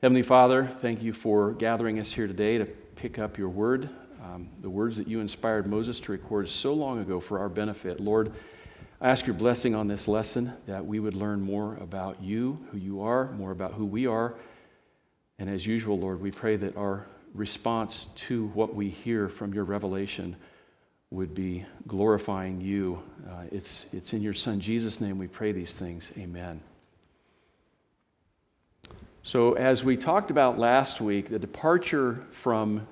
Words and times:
Heavenly 0.00 0.22
Father, 0.22 0.64
thank 0.64 1.02
you 1.02 1.12
for 1.12 1.50
gathering 1.54 1.98
us 1.98 2.12
here 2.12 2.28
today 2.28 2.56
to 2.56 2.66
pick 2.66 3.18
up 3.18 3.36
your 3.36 3.48
word, 3.48 3.90
um, 4.22 4.48
the 4.60 4.70
words 4.70 4.96
that 4.96 5.08
you 5.08 5.18
inspired 5.18 5.66
Moses 5.66 5.98
to 5.98 6.12
record 6.12 6.48
so 6.48 6.72
long 6.72 7.00
ago 7.00 7.18
for 7.18 7.40
our 7.40 7.48
benefit. 7.48 7.98
Lord, 7.98 8.30
I 9.00 9.08
ask 9.08 9.26
your 9.26 9.34
blessing 9.34 9.74
on 9.74 9.88
this 9.88 10.06
lesson 10.06 10.52
that 10.66 10.86
we 10.86 11.00
would 11.00 11.14
learn 11.14 11.40
more 11.40 11.74
about 11.78 12.22
you, 12.22 12.64
who 12.70 12.78
you 12.78 13.02
are, 13.02 13.32
more 13.32 13.50
about 13.50 13.72
who 13.72 13.84
we 13.84 14.06
are. 14.06 14.36
And 15.40 15.50
as 15.50 15.66
usual, 15.66 15.98
Lord, 15.98 16.20
we 16.20 16.30
pray 16.30 16.54
that 16.54 16.76
our 16.76 17.04
response 17.34 18.06
to 18.28 18.46
what 18.54 18.76
we 18.76 18.90
hear 18.90 19.28
from 19.28 19.52
your 19.52 19.64
revelation 19.64 20.36
would 21.10 21.34
be 21.34 21.66
glorifying 21.88 22.60
you. 22.60 23.02
Uh, 23.28 23.46
it's, 23.50 23.86
it's 23.92 24.12
in 24.12 24.22
your 24.22 24.34
Son 24.34 24.60
Jesus' 24.60 25.00
name 25.00 25.18
we 25.18 25.26
pray 25.26 25.50
these 25.50 25.74
things. 25.74 26.12
Amen. 26.16 26.60
So, 29.22 29.54
as 29.54 29.84
we 29.84 29.96
talked 29.96 30.30
about 30.30 30.58
last 30.58 31.00
week, 31.00 31.28
the 31.28 31.38
departure 31.38 32.24
from 32.30 32.86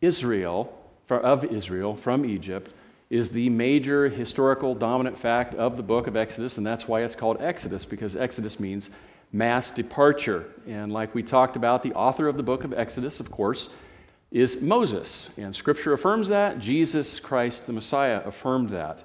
Israel, 0.00 0.78
of 1.08 1.44
Israel 1.44 1.96
from 1.96 2.24
Egypt, 2.24 2.72
is 3.10 3.30
the 3.30 3.50
major 3.50 4.08
historical 4.08 4.74
dominant 4.74 5.18
fact 5.18 5.54
of 5.54 5.76
the 5.76 5.82
book 5.82 6.06
of 6.06 6.16
Exodus, 6.16 6.56
and 6.56 6.66
that's 6.66 6.88
why 6.88 7.02
it's 7.02 7.14
called 7.14 7.36
Exodus, 7.40 7.84
because 7.84 8.16
Exodus 8.16 8.58
means 8.58 8.90
mass 9.32 9.70
departure. 9.70 10.46
And 10.66 10.92
like 10.92 11.14
we 11.14 11.22
talked 11.22 11.56
about, 11.56 11.82
the 11.82 11.92
author 11.94 12.28
of 12.28 12.36
the 12.36 12.42
book 12.42 12.64
of 12.64 12.72
Exodus, 12.72 13.20
of 13.20 13.30
course, 13.30 13.68
is 14.30 14.62
Moses. 14.62 15.30
And 15.36 15.54
Scripture 15.54 15.92
affirms 15.92 16.28
that. 16.28 16.58
Jesus 16.58 17.20
Christ, 17.20 17.66
the 17.66 17.72
Messiah, 17.72 18.22
affirmed 18.24 18.70
that. 18.70 19.02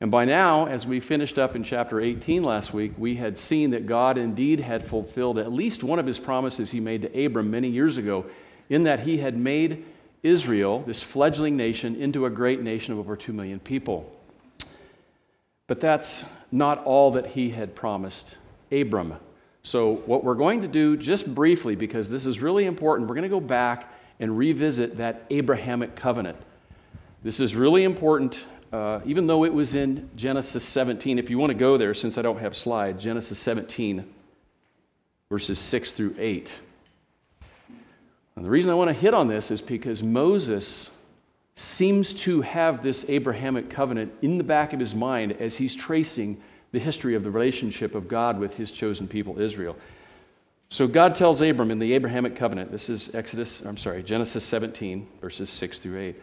And 0.00 0.12
by 0.12 0.24
now, 0.24 0.66
as 0.66 0.86
we 0.86 1.00
finished 1.00 1.38
up 1.38 1.56
in 1.56 1.64
chapter 1.64 2.00
18 2.00 2.44
last 2.44 2.72
week, 2.72 2.92
we 2.96 3.16
had 3.16 3.36
seen 3.36 3.70
that 3.70 3.86
God 3.86 4.16
indeed 4.16 4.60
had 4.60 4.86
fulfilled 4.86 5.38
at 5.38 5.52
least 5.52 5.82
one 5.82 5.98
of 5.98 6.06
his 6.06 6.20
promises 6.20 6.70
he 6.70 6.78
made 6.78 7.02
to 7.02 7.24
Abram 7.24 7.50
many 7.50 7.68
years 7.68 7.98
ago, 7.98 8.24
in 8.68 8.84
that 8.84 9.00
he 9.00 9.18
had 9.18 9.36
made 9.36 9.84
Israel, 10.22 10.82
this 10.86 11.02
fledgling 11.02 11.56
nation, 11.56 11.96
into 11.96 12.26
a 12.26 12.30
great 12.30 12.62
nation 12.62 12.92
of 12.92 13.00
over 13.00 13.16
2 13.16 13.32
million 13.32 13.58
people. 13.58 14.14
But 15.66 15.80
that's 15.80 16.24
not 16.52 16.84
all 16.84 17.10
that 17.12 17.26
he 17.26 17.50
had 17.50 17.74
promised 17.74 18.38
Abram. 18.70 19.14
So, 19.64 19.96
what 20.06 20.22
we're 20.22 20.34
going 20.34 20.62
to 20.62 20.68
do, 20.68 20.96
just 20.96 21.34
briefly, 21.34 21.74
because 21.74 22.08
this 22.08 22.24
is 22.24 22.40
really 22.40 22.66
important, 22.66 23.08
we're 23.08 23.16
going 23.16 23.24
to 23.24 23.28
go 23.28 23.40
back 23.40 23.92
and 24.20 24.38
revisit 24.38 24.96
that 24.98 25.24
Abrahamic 25.30 25.96
covenant. 25.96 26.38
This 27.22 27.40
is 27.40 27.54
really 27.54 27.84
important, 27.84 28.38
uh, 28.72 29.00
even 29.04 29.26
though 29.26 29.44
it 29.44 29.52
was 29.52 29.74
in 29.74 30.10
Genesis 30.16 30.64
17. 30.64 31.18
If 31.18 31.30
you 31.30 31.38
want 31.38 31.50
to 31.50 31.58
go 31.58 31.76
there, 31.76 31.94
since 31.94 32.18
I 32.18 32.22
don't 32.22 32.38
have 32.38 32.56
slides, 32.56 33.02
Genesis 33.02 33.38
17, 33.38 34.04
verses 35.30 35.58
6 35.58 35.92
through 35.92 36.14
8. 36.18 36.58
And 38.36 38.44
the 38.44 38.50
reason 38.50 38.70
I 38.70 38.74
want 38.74 38.88
to 38.88 38.94
hit 38.94 39.14
on 39.14 39.28
this 39.28 39.50
is 39.50 39.60
because 39.60 40.02
Moses 40.02 40.90
seems 41.56 42.12
to 42.12 42.40
have 42.42 42.82
this 42.82 43.08
Abrahamic 43.08 43.68
covenant 43.68 44.12
in 44.22 44.38
the 44.38 44.44
back 44.44 44.72
of 44.72 44.78
his 44.78 44.94
mind 44.94 45.32
as 45.32 45.56
he's 45.56 45.74
tracing 45.74 46.40
the 46.70 46.78
history 46.78 47.14
of 47.14 47.24
the 47.24 47.30
relationship 47.30 47.94
of 47.94 48.06
God 48.06 48.38
with 48.38 48.56
his 48.56 48.70
chosen 48.70 49.08
people, 49.08 49.40
Israel. 49.40 49.76
So 50.68 50.86
God 50.86 51.14
tells 51.14 51.40
Abram 51.40 51.70
in 51.70 51.78
the 51.78 51.94
Abrahamic 51.94 52.36
covenant, 52.36 52.70
this 52.70 52.90
is 52.90 53.12
Exodus, 53.14 53.62
I'm 53.62 53.78
sorry, 53.78 54.02
Genesis 54.02 54.44
17, 54.44 55.08
verses 55.20 55.48
6 55.50 55.78
through 55.80 55.98
8. 55.98 56.22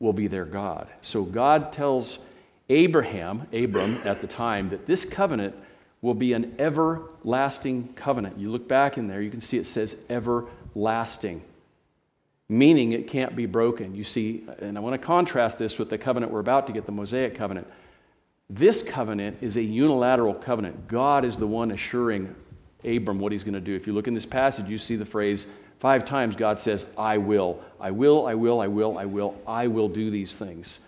will 0.00 0.12
be 0.14 0.26
their 0.26 0.46
God. 0.46 0.88
So 1.02 1.22
God 1.22 1.72
tells 1.72 2.18
Abraham, 2.68 3.46
Abram 3.52 4.00
at 4.04 4.20
the 4.20 4.26
time, 4.26 4.70
that 4.70 4.86
this 4.86 5.04
covenant 5.04 5.54
will 6.02 6.14
be 6.14 6.32
an 6.32 6.54
everlasting 6.58 7.92
covenant. 7.94 8.38
You 8.38 8.50
look 8.50 8.66
back 8.66 8.96
in 8.96 9.06
there, 9.06 9.20
you 9.20 9.30
can 9.30 9.42
see 9.42 9.58
it 9.58 9.66
says 9.66 9.96
everlasting, 10.08 11.42
meaning 12.48 12.92
it 12.92 13.06
can't 13.06 13.36
be 13.36 13.44
broken. 13.44 13.94
You 13.94 14.04
see, 14.04 14.44
and 14.60 14.78
I 14.78 14.80
want 14.80 15.00
to 15.00 15.06
contrast 15.06 15.58
this 15.58 15.78
with 15.78 15.90
the 15.90 15.98
covenant 15.98 16.32
we're 16.32 16.40
about 16.40 16.66
to 16.68 16.72
get, 16.72 16.86
the 16.86 16.92
Mosaic 16.92 17.34
covenant. 17.34 17.66
This 18.48 18.82
covenant 18.82 19.38
is 19.42 19.56
a 19.56 19.62
unilateral 19.62 20.34
covenant. 20.34 20.88
God 20.88 21.24
is 21.24 21.38
the 21.38 21.46
one 21.46 21.70
assuring 21.70 22.34
Abram 22.84 23.18
what 23.18 23.32
he's 23.32 23.44
going 23.44 23.54
to 23.54 23.60
do. 23.60 23.74
If 23.74 23.86
you 23.86 23.92
look 23.92 24.08
in 24.08 24.14
this 24.14 24.26
passage, 24.26 24.68
you 24.68 24.78
see 24.78 24.96
the 24.96 25.04
phrase 25.04 25.46
five 25.78 26.04
times 26.04 26.36
God 26.36 26.60
says, 26.60 26.86
I 26.96 27.18
will. 27.18 27.60
I 27.80 27.90
will, 27.90 28.26
I 28.26 28.34
will, 28.34 28.60
I 28.60 28.68
will, 28.68 28.98
I 28.98 29.04
will, 29.06 29.34
I 29.46 29.66
will 29.66 29.88
do 29.88 30.10
these 30.10 30.34
things. 30.34 30.78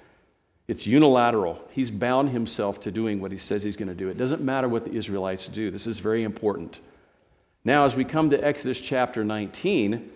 It's 0.68 0.86
unilateral. 0.86 1.60
He's 1.72 1.90
bound 1.90 2.30
himself 2.30 2.80
to 2.82 2.90
doing 2.90 3.20
what 3.20 3.32
he 3.32 3.38
says 3.38 3.62
he's 3.62 3.76
going 3.76 3.88
to 3.88 3.94
do. 3.94 4.08
It 4.08 4.16
doesn't 4.16 4.42
matter 4.42 4.68
what 4.68 4.84
the 4.84 4.92
Israelites 4.92 5.46
do. 5.48 5.70
This 5.70 5.86
is 5.86 5.98
very 5.98 6.22
important. 6.22 6.78
Now, 7.64 7.84
as 7.84 7.94
we 7.94 8.04
come 8.04 8.30
to 8.30 8.44
Exodus 8.44 8.80
chapter 8.80 9.24
19, 9.24 10.10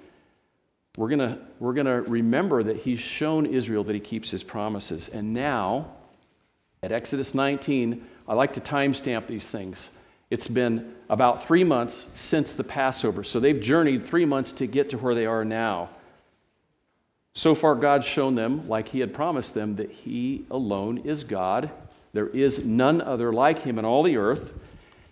we're 0.96 1.08
going 1.08 1.18
to, 1.18 1.38
we're 1.60 1.74
going 1.74 1.86
to 1.86 2.02
remember 2.10 2.62
that 2.62 2.76
he's 2.76 3.00
shown 3.00 3.46
Israel 3.46 3.84
that 3.84 3.94
he 3.94 4.00
keeps 4.00 4.30
his 4.30 4.42
promises. 4.42 5.08
And 5.08 5.34
now, 5.34 5.92
at 6.82 6.90
Exodus 6.90 7.34
19, 7.34 8.04
I 8.28 8.34
like 8.34 8.54
to 8.54 8.60
timestamp 8.60 9.26
these 9.26 9.46
things. 9.46 9.90
It's 10.28 10.48
been 10.48 10.94
about 11.08 11.44
three 11.44 11.64
months 11.64 12.08
since 12.14 12.52
the 12.52 12.64
Passover. 12.64 13.22
So 13.22 13.38
they've 13.38 13.60
journeyed 13.60 14.04
three 14.04 14.24
months 14.24 14.52
to 14.52 14.66
get 14.66 14.90
to 14.90 14.98
where 14.98 15.14
they 15.14 15.26
are 15.26 15.44
now. 15.44 15.90
So 17.32 17.54
far, 17.54 17.74
God's 17.74 18.06
shown 18.06 18.34
them, 18.34 18.66
like 18.68 18.88
He 18.88 19.00
had 19.00 19.12
promised 19.12 19.54
them, 19.54 19.76
that 19.76 19.90
He 19.90 20.46
alone 20.50 20.98
is 20.98 21.22
God. 21.22 21.70
There 22.12 22.28
is 22.28 22.64
none 22.64 23.00
other 23.00 23.32
like 23.32 23.60
Him 23.60 23.78
in 23.78 23.84
all 23.84 24.02
the 24.02 24.16
earth. 24.16 24.54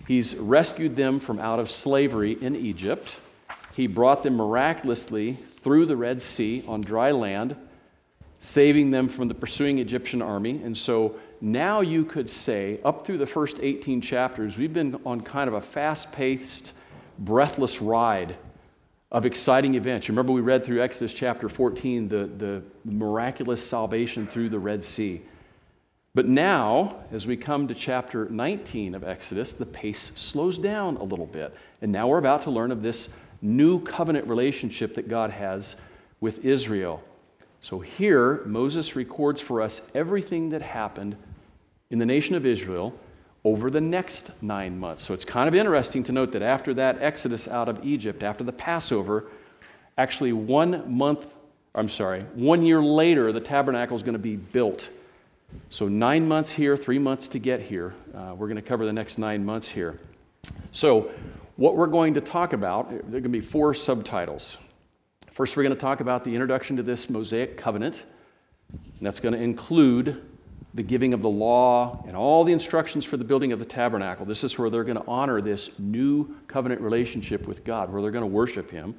He's 0.08 0.34
rescued 0.34 0.97
them 0.97 1.20
from 1.20 1.38
out 1.38 1.58
of 1.58 1.70
slavery 1.70 2.32
in 2.32 2.56
Egypt. 2.56 3.16
He 3.75 3.86
brought 3.86 4.22
them 4.22 4.36
miraculously 4.36 5.34
through 5.60 5.86
the 5.86 5.96
Red 5.96 6.22
Sea 6.22 6.64
on 6.66 6.81
dry 6.81 7.10
land, 7.10 7.56
saving 8.38 8.91
them 8.91 9.08
from 9.08 9.28
the 9.28 9.34
pursuing 9.34 9.78
Egyptian 9.78 10.22
army. 10.22 10.62
And 10.62 10.76
so 10.76 11.16
now 11.44 11.82
you 11.82 12.06
could 12.06 12.31
say, 12.31 12.81
up 12.87 13.05
through 13.05 13.19
the 13.19 13.27
first 13.27 13.60
18 13.60 14.00
chapters, 14.00 14.56
we've 14.56 14.72
been 14.72 14.99
on 15.05 15.21
kind 15.21 15.47
of 15.47 15.53
a 15.53 15.60
fast 15.60 16.10
paced, 16.10 16.72
breathless 17.19 17.82
ride 17.82 18.37
of 19.12 19.27
exciting 19.27 19.75
events. 19.75 20.09
You 20.09 20.12
remember 20.12 20.32
we 20.32 20.41
read 20.41 20.65
through 20.65 20.82
Exodus 20.82 21.12
chapter 21.12 21.50
14 21.50 22.09
the, 22.09 22.31
the 22.38 22.62
miraculous 22.87 23.65
salvation 23.65 24.27
through 24.27 24.49
the 24.49 24.59
Red 24.59 24.82
Sea. 24.82 25.21
But 26.15 26.27
now, 26.27 26.97
as 27.12 27.27
we 27.27 27.37
come 27.37 27.69
to 27.69 27.75
chapter 27.75 28.26
19 28.31 28.94
of 28.94 29.05
Exodus, 29.05 29.53
the 29.53 29.66
pace 29.66 30.12
slows 30.15 30.56
down 30.56 30.97
a 30.97 31.05
little 31.05 31.26
bit. 31.26 31.55
And 31.82 31.93
now 31.93 32.09
we're 32.09 32.19
about 32.19 32.41
to 32.43 32.50
learn 32.50 32.72
of 32.72 32.81
this 32.81 33.11
new 33.43 33.81
covenant 33.81 34.26
relationship 34.28 34.94
that 34.94 35.09
God 35.09 35.31
has 35.31 35.76
with 36.22 36.43
Israel. 36.43 37.03
So 37.61 37.81
here, 37.81 38.43
Moses 38.47 38.97
records 38.97 39.43
for 39.43 39.61
us 39.61 39.82
everything 39.94 40.49
that 40.49 40.62
happened 40.62 41.16
in 41.94 42.00
the 42.00 42.05
nation 42.05 42.34
of 42.34 42.44
Israel 42.44 42.93
over 43.44 43.71
the 43.71 43.81
next 43.81 44.32
nine 44.43 44.77
months. 44.77 45.05
So 45.05 45.15
it's 45.15 45.25
kind 45.25 45.47
of 45.47 45.55
interesting 45.55 46.03
to 46.03 46.10
note 46.12 46.32
that 46.32 46.43
after 46.43 46.75
that 46.75 47.00
exodus 47.00 47.47
out 47.47 47.69
of 47.69 47.87
Egypt, 47.87 48.25
after 48.25 48.43
the 48.43 48.50
Passover, 48.53 49.27
actually 49.97 50.32
one 50.32 50.93
month, 50.93 51.32
I'm 51.73 51.88
sorry, 51.88 52.23
one 52.35 52.64
year 52.64 52.82
later, 52.82 53.31
the 53.31 53.38
tabernacle 53.38 53.94
is 53.94 54.02
going 54.02 54.14
to 54.14 54.19
be 54.19 54.35
built. 54.35 54.88
So 55.70 55.87
nine 55.87 56.26
months 56.26 56.50
here, 56.50 56.76
three 56.76 56.99
months 56.99 57.29
to 57.29 57.38
get 57.38 57.61
here. 57.61 57.94
Uh, 58.12 58.35
we're 58.37 58.49
going 58.49 58.56
to 58.56 58.69
cover 58.69 58.87
the 58.87 58.93
next 58.93 59.17
nine 59.17 59.44
months 59.44 59.69
here. 59.69 60.00
So, 60.73 61.12
what 61.55 61.76
we're 61.76 61.87
going 61.87 62.14
to 62.14 62.20
talk 62.20 62.55
about, 62.55 62.91
there 62.91 62.99
are 62.99 63.02
going 63.02 63.23
to 63.23 63.29
be 63.29 63.41
four 63.41 63.73
subtitles. 63.73 64.58
First, 65.31 65.56
we're 65.56 65.62
going 65.62 65.76
to 65.76 65.81
talk 65.81 66.00
about 66.00 66.25
the 66.25 66.32
introduction 66.32 66.76
to 66.79 66.82
this 66.82 67.08
Mosaic 67.08 67.56
covenant. 67.56 68.02
And 68.73 69.06
that's 69.06 69.20
going 69.20 69.35
to 69.35 69.41
include 69.41 70.20
the 70.75 70.82
giving 70.82 71.15
of 71.15 71.23
the 71.23 71.29
law 71.29 72.05
and 72.06 72.17
all 72.17 72.43
the 72.43 72.53
instructions 72.53 73.05
for 73.05 73.17
the 73.17 73.25
building 73.25 73.53
of 73.53 73.61
the 73.61 73.65
tabernacle. 73.65 74.26
This 74.26 74.43
is 74.43 74.59
where 74.59 74.69
they're 74.69 74.85
going 74.85 74.99
to 74.99 75.06
honor 75.06 75.41
this 75.41 75.71
new 75.79 76.37
covenant 76.49 76.81
relationship 76.81 77.47
with 77.47 77.65
God, 77.65 77.93
where 77.93 78.03
they're 78.03 78.11
going 78.11 78.23
to 78.23 78.26
worship 78.26 78.71
Him. 78.71 78.94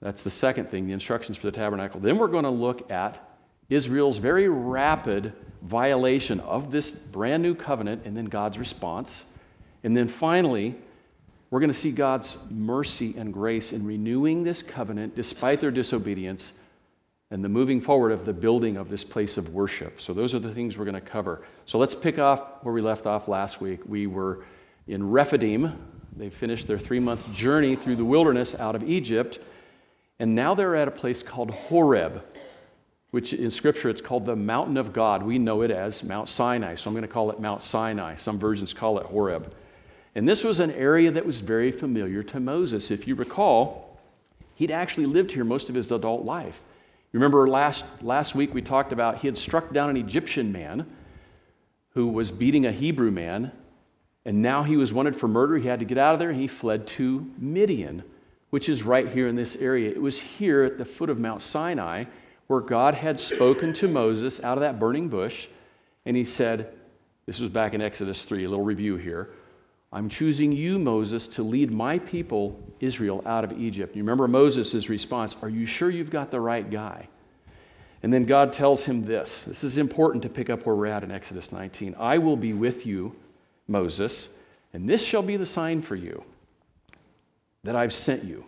That's 0.00 0.22
the 0.22 0.30
second 0.30 0.70
thing, 0.70 0.86
the 0.86 0.92
instructions 0.92 1.36
for 1.36 1.46
the 1.46 1.52
tabernacle. 1.52 2.00
Then 2.00 2.16
we're 2.18 2.28
going 2.28 2.44
to 2.44 2.50
look 2.50 2.90
at 2.90 3.22
Israel's 3.68 4.18
very 4.18 4.48
rapid 4.48 5.34
violation 5.62 6.40
of 6.40 6.70
this 6.70 6.92
brand 6.92 7.42
new 7.42 7.54
covenant 7.54 8.02
and 8.06 8.16
then 8.16 8.24
God's 8.24 8.58
response. 8.58 9.26
And 9.84 9.94
then 9.96 10.08
finally, 10.08 10.74
we're 11.50 11.60
going 11.60 11.72
to 11.72 11.78
see 11.78 11.90
God's 11.90 12.38
mercy 12.50 13.14
and 13.18 13.32
grace 13.32 13.72
in 13.72 13.84
renewing 13.84 14.44
this 14.44 14.62
covenant 14.62 15.14
despite 15.14 15.60
their 15.60 15.70
disobedience 15.70 16.52
and 17.30 17.44
the 17.44 17.48
moving 17.48 17.80
forward 17.80 18.10
of 18.10 18.24
the 18.24 18.32
building 18.32 18.76
of 18.76 18.88
this 18.88 19.04
place 19.04 19.36
of 19.36 19.50
worship. 19.50 20.00
So, 20.00 20.14
those 20.14 20.34
are 20.34 20.38
the 20.38 20.52
things 20.52 20.78
we're 20.78 20.86
going 20.86 20.94
to 20.94 21.00
cover. 21.00 21.42
So, 21.66 21.78
let's 21.78 21.94
pick 21.94 22.18
off 22.18 22.42
where 22.62 22.72
we 22.72 22.80
left 22.80 23.06
off 23.06 23.28
last 23.28 23.60
week. 23.60 23.80
We 23.86 24.06
were 24.06 24.44
in 24.86 25.10
Rephidim. 25.10 25.76
They 26.16 26.30
finished 26.30 26.66
their 26.66 26.78
three 26.78 27.00
month 27.00 27.30
journey 27.32 27.76
through 27.76 27.96
the 27.96 28.04
wilderness 28.04 28.54
out 28.54 28.74
of 28.74 28.88
Egypt. 28.88 29.38
And 30.18 30.34
now 30.34 30.54
they're 30.54 30.74
at 30.74 30.88
a 30.88 30.90
place 30.90 31.22
called 31.22 31.50
Horeb, 31.50 32.24
which 33.12 33.34
in 33.34 33.50
Scripture 33.50 33.88
it's 33.88 34.00
called 34.00 34.24
the 34.24 34.34
mountain 34.34 34.76
of 34.76 34.92
God. 34.92 35.22
We 35.22 35.38
know 35.38 35.62
it 35.62 35.70
as 35.70 36.02
Mount 36.02 36.28
Sinai. 36.28 36.76
So, 36.76 36.88
I'm 36.88 36.94
going 36.94 37.02
to 37.02 37.08
call 37.08 37.30
it 37.30 37.40
Mount 37.40 37.62
Sinai. 37.62 38.16
Some 38.16 38.38
versions 38.38 38.72
call 38.72 38.98
it 38.98 39.06
Horeb. 39.06 39.52
And 40.14 40.26
this 40.26 40.42
was 40.42 40.60
an 40.60 40.70
area 40.72 41.10
that 41.10 41.26
was 41.26 41.42
very 41.42 41.70
familiar 41.70 42.22
to 42.22 42.40
Moses. 42.40 42.90
If 42.90 43.06
you 43.06 43.14
recall, 43.14 44.00
he'd 44.54 44.70
actually 44.70 45.06
lived 45.06 45.30
here 45.30 45.44
most 45.44 45.68
of 45.68 45.74
his 45.74 45.92
adult 45.92 46.24
life. 46.24 46.62
Remember 47.12 47.48
last, 47.48 47.84
last 48.02 48.34
week 48.34 48.52
we 48.52 48.62
talked 48.62 48.92
about 48.92 49.18
he 49.18 49.28
had 49.28 49.38
struck 49.38 49.72
down 49.72 49.90
an 49.90 49.96
Egyptian 49.96 50.52
man 50.52 50.86
who 51.90 52.08
was 52.08 52.30
beating 52.30 52.66
a 52.66 52.72
Hebrew 52.72 53.10
man, 53.10 53.50
and 54.24 54.42
now 54.42 54.62
he 54.62 54.76
was 54.76 54.92
wanted 54.92 55.16
for 55.16 55.26
murder. 55.26 55.56
He 55.56 55.68
had 55.68 55.78
to 55.78 55.86
get 55.86 55.98
out 55.98 56.12
of 56.12 56.18
there, 56.18 56.30
and 56.30 56.38
he 56.38 56.46
fled 56.46 56.86
to 56.88 57.30
Midian, 57.38 58.02
which 58.50 58.68
is 58.68 58.82
right 58.82 59.08
here 59.08 59.26
in 59.26 59.36
this 59.36 59.56
area. 59.56 59.90
It 59.90 60.00
was 60.00 60.18
here 60.18 60.64
at 60.64 60.78
the 60.78 60.84
foot 60.84 61.10
of 61.10 61.18
Mount 61.18 61.42
Sinai 61.42 62.04
where 62.48 62.60
God 62.60 62.94
had 62.94 63.20
spoken 63.20 63.72
to 63.74 63.88
Moses 63.88 64.42
out 64.42 64.58
of 64.58 64.62
that 64.62 64.80
burning 64.80 65.08
bush, 65.08 65.48
and 66.04 66.16
he 66.16 66.24
said, 66.24 66.72
This 67.26 67.40
was 67.40 67.50
back 67.50 67.74
in 67.74 67.80
Exodus 67.80 68.24
3, 68.24 68.44
a 68.44 68.48
little 68.48 68.64
review 68.64 68.96
here. 68.96 69.30
I'm 69.92 70.08
choosing 70.08 70.52
you, 70.52 70.78
Moses, 70.78 71.26
to 71.28 71.42
lead 71.42 71.70
my 71.70 71.98
people, 71.98 72.60
Israel, 72.80 73.22
out 73.24 73.44
of 73.44 73.58
Egypt. 73.58 73.96
You 73.96 74.02
remember 74.02 74.28
Moses' 74.28 74.88
response 74.88 75.36
Are 75.40 75.48
you 75.48 75.64
sure 75.64 75.88
you've 75.88 76.10
got 76.10 76.30
the 76.30 76.40
right 76.40 76.68
guy? 76.68 77.08
And 78.02 78.12
then 78.12 78.26
God 78.26 78.52
tells 78.52 78.84
him 78.84 79.04
this. 79.04 79.44
This 79.44 79.64
is 79.64 79.78
important 79.78 80.22
to 80.22 80.28
pick 80.28 80.50
up 80.50 80.66
where 80.66 80.76
we're 80.76 80.86
at 80.86 81.02
in 81.02 81.10
Exodus 81.10 81.50
19. 81.50 81.96
I 81.98 82.18
will 82.18 82.36
be 82.36 82.52
with 82.52 82.86
you, 82.86 83.16
Moses, 83.66 84.28
and 84.72 84.88
this 84.88 85.02
shall 85.02 85.22
be 85.22 85.36
the 85.36 85.46
sign 85.46 85.82
for 85.82 85.96
you 85.96 86.22
that 87.64 87.74
I've 87.74 87.92
sent 87.92 88.24
you. 88.24 88.44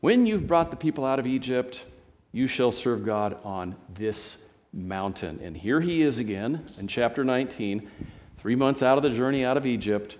When 0.00 0.24
you've 0.24 0.46
brought 0.46 0.70
the 0.70 0.76
people 0.76 1.04
out 1.04 1.18
of 1.18 1.26
Egypt, 1.26 1.84
you 2.32 2.46
shall 2.46 2.72
serve 2.72 3.04
God 3.04 3.36
on 3.44 3.76
this 3.94 4.38
mountain. 4.72 5.40
And 5.42 5.56
here 5.56 5.80
he 5.80 6.02
is 6.02 6.18
again 6.18 6.66
in 6.78 6.88
chapter 6.88 7.22
19, 7.22 7.90
three 8.38 8.56
months 8.56 8.82
out 8.82 8.96
of 8.96 9.02
the 9.02 9.10
journey 9.10 9.44
out 9.44 9.56
of 9.56 9.66
Egypt. 9.66 10.16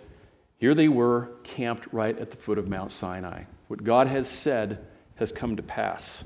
Here 0.58 0.74
they 0.74 0.88
were, 0.88 1.30
camped 1.42 1.92
right 1.92 2.18
at 2.18 2.30
the 2.30 2.36
foot 2.36 2.58
of 2.58 2.68
Mount 2.68 2.92
Sinai. 2.92 3.44
What 3.68 3.84
God 3.84 4.06
has 4.06 4.28
said 4.28 4.78
has 5.16 5.32
come 5.32 5.56
to 5.56 5.62
pass. 5.62 6.24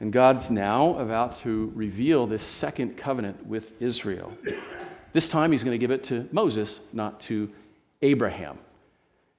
And 0.00 0.12
God's 0.12 0.50
now 0.50 0.98
about 0.98 1.40
to 1.40 1.70
reveal 1.74 2.26
this 2.26 2.42
second 2.42 2.96
covenant 2.96 3.46
with 3.46 3.80
Israel. 3.82 4.32
This 5.12 5.28
time 5.28 5.52
he's 5.52 5.64
going 5.64 5.74
to 5.74 5.78
give 5.78 5.90
it 5.90 6.04
to 6.04 6.28
Moses, 6.32 6.80
not 6.92 7.20
to 7.22 7.50
Abraham. 8.00 8.58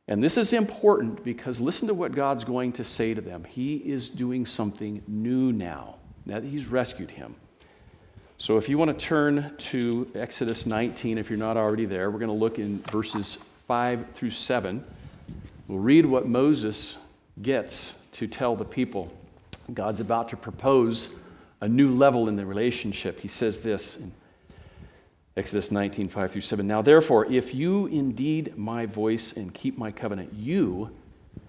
And 0.07 0.23
this 0.23 0.37
is 0.37 0.53
important 0.53 1.23
because 1.23 1.59
listen 1.59 1.87
to 1.87 1.93
what 1.93 2.11
God's 2.11 2.43
going 2.43 2.73
to 2.73 2.83
say 2.83 3.13
to 3.13 3.21
them. 3.21 3.43
He 3.43 3.77
is 3.77 4.09
doing 4.09 4.45
something 4.45 5.01
new 5.07 5.51
now, 5.51 5.95
now 6.25 6.39
that 6.39 6.47
he's 6.47 6.67
rescued 6.67 7.09
him. 7.09 7.35
So 8.37 8.57
if 8.57 8.67
you 8.67 8.77
want 8.77 8.97
to 8.97 9.05
turn 9.05 9.53
to 9.57 10.11
Exodus 10.15 10.65
19, 10.65 11.17
if 11.17 11.29
you're 11.29 11.39
not 11.39 11.57
already 11.57 11.85
there, 11.85 12.11
we're 12.11 12.19
going 12.19 12.27
to 12.27 12.33
look 12.33 12.59
in 12.59 12.79
verses 12.91 13.37
5 13.71 14.07
through 14.15 14.31
7. 14.31 14.83
We'll 15.69 15.79
read 15.79 16.05
what 16.05 16.27
Moses 16.27 16.97
gets 17.41 17.93
to 18.11 18.27
tell 18.27 18.53
the 18.53 18.65
people. 18.65 19.09
God's 19.73 20.01
about 20.01 20.27
to 20.27 20.35
propose 20.35 21.07
a 21.61 21.69
new 21.69 21.95
level 21.95 22.27
in 22.27 22.35
the 22.35 22.45
relationship. 22.45 23.21
He 23.21 23.29
says 23.29 23.59
this 23.59 23.95
in 23.95 24.11
Exodus 25.37 25.71
19, 25.71 26.09
5 26.09 26.31
through 26.33 26.41
7. 26.41 26.67
Now, 26.67 26.81
therefore, 26.81 27.31
if 27.31 27.55
you 27.55 27.87
indeed 27.87 28.57
my 28.57 28.85
voice 28.87 29.31
and 29.37 29.53
keep 29.53 29.77
my 29.77 29.89
covenant, 29.89 30.33
you 30.33 30.89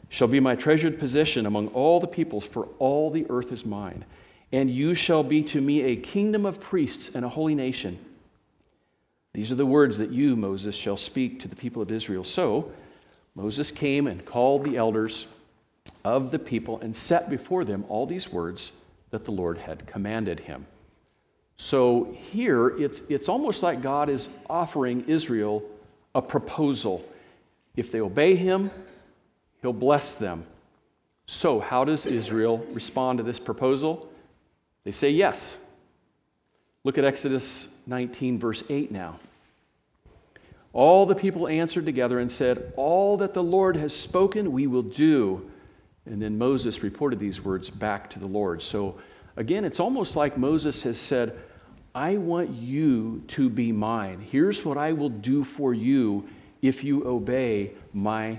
shall 0.08 0.28
be 0.28 0.38
my 0.38 0.54
treasured 0.54 1.00
possession 1.00 1.46
among 1.46 1.66
all 1.70 1.98
the 1.98 2.06
peoples, 2.06 2.44
for 2.44 2.68
all 2.78 3.10
the 3.10 3.26
earth 3.30 3.50
is 3.50 3.66
mine. 3.66 4.04
And 4.52 4.70
you 4.70 4.94
shall 4.94 5.24
be 5.24 5.42
to 5.42 5.60
me 5.60 5.82
a 5.82 5.96
kingdom 5.96 6.46
of 6.46 6.60
priests 6.60 7.16
and 7.16 7.24
a 7.24 7.28
holy 7.28 7.56
nation. 7.56 7.98
These 9.34 9.50
are 9.50 9.56
the 9.56 9.66
words 9.66 9.98
that 9.98 10.10
you, 10.10 10.36
Moses, 10.36 10.74
shall 10.74 10.96
speak 10.96 11.40
to 11.40 11.48
the 11.48 11.56
people 11.56 11.80
of 11.80 11.90
Israel. 11.90 12.24
So 12.24 12.70
Moses 13.34 13.70
came 13.70 14.06
and 14.06 14.24
called 14.24 14.64
the 14.64 14.76
elders 14.76 15.26
of 16.04 16.30
the 16.30 16.38
people 16.38 16.80
and 16.80 16.94
set 16.94 17.30
before 17.30 17.64
them 17.64 17.84
all 17.88 18.06
these 18.06 18.30
words 18.30 18.72
that 19.10 19.24
the 19.24 19.30
Lord 19.30 19.58
had 19.58 19.86
commanded 19.86 20.40
him. 20.40 20.66
So 21.56 22.16
here, 22.32 22.68
it's, 22.78 23.00
it's 23.08 23.28
almost 23.28 23.62
like 23.62 23.82
God 23.82 24.08
is 24.08 24.28
offering 24.50 25.04
Israel 25.06 25.62
a 26.14 26.20
proposal. 26.20 27.06
If 27.76 27.90
they 27.90 28.00
obey 28.00 28.34
him, 28.34 28.70
he'll 29.60 29.72
bless 29.72 30.14
them. 30.14 30.44
So, 31.26 31.60
how 31.60 31.84
does 31.84 32.04
Israel 32.04 32.58
respond 32.72 33.18
to 33.18 33.22
this 33.22 33.38
proposal? 33.38 34.10
They 34.84 34.90
say 34.90 35.10
yes. 35.10 35.56
Look 36.84 36.98
at 36.98 37.04
Exodus 37.04 37.68
19, 37.86 38.38
verse 38.38 38.62
8 38.68 38.90
now. 38.90 39.18
All 40.72 41.04
the 41.04 41.14
people 41.14 41.48
answered 41.48 41.84
together 41.84 42.18
and 42.18 42.30
said, 42.30 42.72
All 42.76 43.18
that 43.18 43.34
the 43.34 43.42
Lord 43.42 43.76
has 43.76 43.94
spoken, 43.94 44.52
we 44.52 44.66
will 44.66 44.82
do. 44.82 45.50
And 46.06 46.20
then 46.20 46.38
Moses 46.38 46.82
reported 46.82 47.18
these 47.18 47.44
words 47.44 47.70
back 47.70 48.10
to 48.10 48.18
the 48.18 48.26
Lord. 48.26 48.62
So 48.62 48.98
again, 49.36 49.64
it's 49.64 49.80
almost 49.80 50.16
like 50.16 50.36
Moses 50.38 50.82
has 50.82 50.98
said, 50.98 51.38
I 51.94 52.16
want 52.16 52.50
you 52.50 53.22
to 53.28 53.50
be 53.50 53.70
mine. 53.70 54.26
Here's 54.30 54.64
what 54.64 54.78
I 54.78 54.92
will 54.92 55.10
do 55.10 55.44
for 55.44 55.74
you 55.74 56.26
if 56.62 56.82
you 56.82 57.06
obey 57.06 57.72
my 57.92 58.38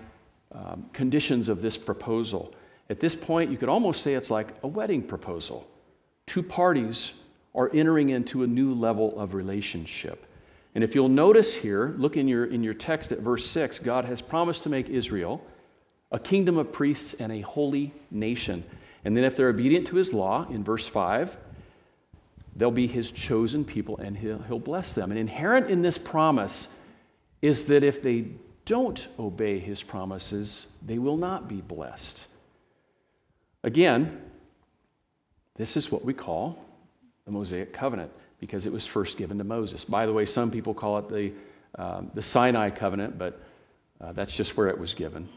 um, 0.51 0.85
conditions 0.91 1.49
of 1.49 1.61
this 1.61 1.77
proposal. 1.77 2.53
At 2.89 2.99
this 2.99 3.15
point, 3.15 3.51
you 3.51 3.57
could 3.57 3.69
almost 3.69 4.01
say 4.01 4.15
it's 4.15 4.31
like 4.31 4.49
a 4.63 4.67
wedding 4.67 5.03
proposal. 5.03 5.67
Two 6.25 6.41
parties 6.41 7.13
are 7.55 7.69
entering 7.73 8.09
into 8.09 8.44
a 8.44 8.47
new 8.47 8.73
level 8.73 9.17
of 9.19 9.33
relationship. 9.33 10.25
And 10.75 10.83
if 10.83 10.95
you'll 10.95 11.09
notice 11.09 11.53
here, 11.53 11.94
look 11.97 12.17
in 12.17 12.27
your, 12.27 12.45
in 12.45 12.63
your 12.63 12.73
text 12.73 13.11
at 13.11 13.19
verse 13.19 13.45
6, 13.45 13.79
God 13.79 14.05
has 14.05 14.21
promised 14.21 14.63
to 14.63 14.69
make 14.69 14.89
Israel 14.89 15.45
a 16.11 16.19
kingdom 16.19 16.57
of 16.57 16.71
priests 16.71 17.13
and 17.13 17.31
a 17.31 17.41
holy 17.41 17.94
nation. 18.09 18.63
And 19.05 19.15
then 19.15 19.23
if 19.23 19.38
they're 19.38 19.50
obedient 19.50 19.88
to 19.88 19.95
his 19.95 20.13
law, 20.13 20.47
in 20.50 20.63
verse 20.63 20.88
5, 20.88 21.38
they'll 22.55 22.72
be 22.72 22.88
his 22.88 23.12
chosen 23.12 23.65
people 23.65 23.98
and 23.98 24.17
he'll, 24.17 24.39
he'll 24.43 24.60
bless 24.60 24.93
them. 24.93 25.12
And 25.12 25.19
inherent 25.19 25.69
in 25.69 25.81
this 25.81 25.98
promise 25.98 26.69
is 27.41 27.65
that 27.65 27.83
if 27.83 28.01
they 28.01 28.27
don't 28.65 29.07
obey 29.19 29.60
his 29.60 29.83
promises, 29.83 30.67
they 30.81 30.98
will 30.98 31.17
not 31.17 31.48
be 31.48 31.62
blessed. 31.62 32.27
Again, 33.63 34.22
this 35.55 35.77
is 35.77 35.91
what 35.91 36.05
we 36.05 36.13
call 36.13 36.63
the 37.25 37.32
Mosaic 37.32 37.74
covenant 37.74 38.12
because 38.39 38.65
it 38.65 38.74
was 38.74 38.86
first 38.86 39.18
given 39.18 39.38
to 39.38 39.44
Moses. 39.44 39.86
By 39.86 40.06
the 40.06 40.13
way, 40.13 40.25
some 40.25 40.51
people 40.51 40.74
call 40.74 40.98
it 40.98 41.10
the, 41.10 41.32
um, 41.82 42.12
the 42.13 42.22
Sinai 42.22 42.70
covenant, 42.70 43.18
but 43.18 43.42
uh, 44.01 44.12
that's 44.12 44.36
just 44.36 44.58
where 44.58 44.68
it 44.68 44.77
was 44.77 44.94
given. 44.94 45.30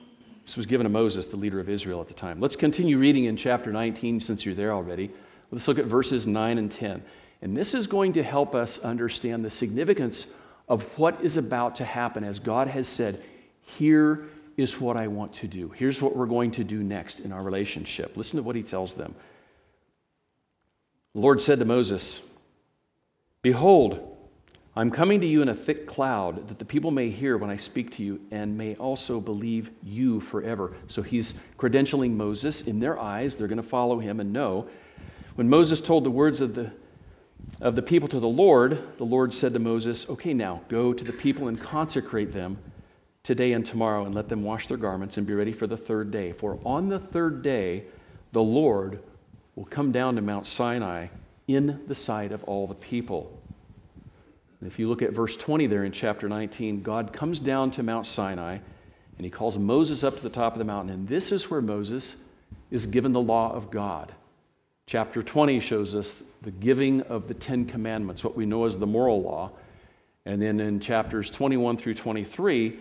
This 0.44 0.56
was 0.56 0.66
given 0.66 0.84
to 0.84 0.90
Moses, 0.90 1.26
the 1.26 1.36
leader 1.36 1.60
of 1.60 1.68
Israel 1.68 2.00
at 2.00 2.08
the 2.08 2.14
time. 2.14 2.40
Let's 2.40 2.56
continue 2.56 2.98
reading 2.98 3.24
in 3.24 3.36
chapter 3.36 3.72
19 3.72 4.20
since 4.20 4.44
you're 4.44 4.54
there 4.54 4.72
already. 4.72 5.10
Let's 5.50 5.68
look 5.68 5.78
at 5.78 5.86
verses 5.86 6.26
9 6.26 6.58
and 6.58 6.70
10. 6.70 7.02
And 7.42 7.56
this 7.56 7.74
is 7.74 7.86
going 7.86 8.12
to 8.14 8.22
help 8.22 8.54
us 8.54 8.78
understand 8.80 9.44
the 9.44 9.50
significance 9.50 10.28
of 10.68 10.82
what 10.98 11.20
is 11.22 11.36
about 11.36 11.76
to 11.76 11.84
happen 11.84 12.24
as 12.24 12.38
God 12.38 12.66
has 12.68 12.88
said, 12.88 13.22
Here 13.62 14.26
is 14.56 14.80
what 14.80 14.96
I 14.96 15.06
want 15.06 15.32
to 15.34 15.46
do. 15.46 15.68
Here's 15.70 16.00
what 16.00 16.16
we're 16.16 16.26
going 16.26 16.50
to 16.52 16.64
do 16.64 16.82
next 16.82 17.20
in 17.20 17.30
our 17.30 17.42
relationship. 17.42 18.16
Listen 18.16 18.38
to 18.38 18.42
what 18.42 18.56
he 18.56 18.62
tells 18.62 18.94
them. 18.94 19.14
The 21.16 21.22
Lord 21.22 21.40
said 21.40 21.60
to 21.60 21.64
Moses, 21.64 22.20
Behold, 23.40 24.18
I'm 24.76 24.90
coming 24.90 25.22
to 25.22 25.26
you 25.26 25.40
in 25.40 25.48
a 25.48 25.54
thick 25.54 25.86
cloud 25.86 26.46
that 26.48 26.58
the 26.58 26.64
people 26.66 26.90
may 26.90 27.08
hear 27.08 27.38
when 27.38 27.48
I 27.48 27.56
speak 27.56 27.92
to 27.92 28.02
you 28.02 28.20
and 28.30 28.58
may 28.58 28.74
also 28.74 29.18
believe 29.18 29.70
you 29.82 30.20
forever. 30.20 30.74
So 30.88 31.00
he's 31.00 31.32
credentialing 31.56 32.16
Moses 32.16 32.60
in 32.60 32.80
their 32.80 33.00
eyes. 33.00 33.34
They're 33.34 33.48
going 33.48 33.56
to 33.56 33.66
follow 33.66 33.98
him 33.98 34.20
and 34.20 34.30
know. 34.30 34.68
When 35.36 35.48
Moses 35.48 35.80
told 35.80 36.04
the 36.04 36.10
words 36.10 36.42
of 36.42 36.54
the, 36.54 36.70
of 37.62 37.76
the 37.76 37.82
people 37.82 38.08
to 38.08 38.20
the 38.20 38.28
Lord, 38.28 38.98
the 38.98 39.04
Lord 39.04 39.32
said 39.32 39.54
to 39.54 39.58
Moses, 39.58 40.06
Okay, 40.10 40.34
now 40.34 40.60
go 40.68 40.92
to 40.92 41.02
the 41.02 41.14
people 41.14 41.48
and 41.48 41.58
consecrate 41.58 42.34
them 42.34 42.58
today 43.22 43.54
and 43.54 43.64
tomorrow 43.64 44.04
and 44.04 44.14
let 44.14 44.28
them 44.28 44.42
wash 44.42 44.66
their 44.66 44.76
garments 44.76 45.16
and 45.16 45.26
be 45.26 45.32
ready 45.32 45.52
for 45.52 45.66
the 45.66 45.78
third 45.78 46.10
day. 46.10 46.32
For 46.32 46.58
on 46.62 46.90
the 46.90 46.98
third 46.98 47.40
day, 47.40 47.84
the 48.32 48.42
Lord 48.42 49.02
will 49.56 49.64
come 49.64 49.90
down 49.90 50.14
to 50.14 50.22
Mount 50.22 50.46
Sinai 50.46 51.08
in 51.48 51.80
the 51.88 51.94
sight 51.94 52.30
of 52.30 52.44
all 52.44 52.66
the 52.66 52.74
people. 52.74 53.42
And 54.60 54.70
if 54.70 54.78
you 54.78 54.88
look 54.88 55.02
at 55.02 55.12
verse 55.12 55.36
20 55.36 55.66
there 55.66 55.84
in 55.84 55.92
chapter 55.92 56.28
19, 56.28 56.82
God 56.82 57.12
comes 57.12 57.40
down 57.40 57.70
to 57.72 57.82
Mount 57.82 58.06
Sinai 58.06 58.58
And 59.16 59.24
he 59.24 59.30
calls 59.30 59.58
Moses 59.58 60.04
up 60.04 60.16
to 60.16 60.22
the 60.22 60.30
top 60.30 60.52
of 60.52 60.58
the 60.58 60.64
mountain. 60.64 60.94
And 60.94 61.08
this 61.08 61.32
is 61.32 61.50
where 61.50 61.62
Moses 61.62 62.16
is 62.70 62.86
given 62.86 63.12
the 63.12 63.20
law 63.20 63.52
of 63.52 63.70
God. 63.70 64.12
Chapter 64.86 65.22
20 65.22 65.58
shows 65.60 65.94
us 65.94 66.22
the 66.42 66.50
giving 66.50 67.00
of 67.02 67.26
the 67.26 67.34
Ten 67.34 67.64
Commandments, 67.64 68.22
what 68.22 68.36
we 68.36 68.46
know 68.46 68.66
as 68.66 68.78
the 68.78 68.86
moral 68.86 69.22
law. 69.22 69.50
And 70.26 70.40
then 70.40 70.60
in 70.60 70.80
chapters 70.80 71.30
21 71.30 71.76
through 71.76 71.94
23, 71.94 72.78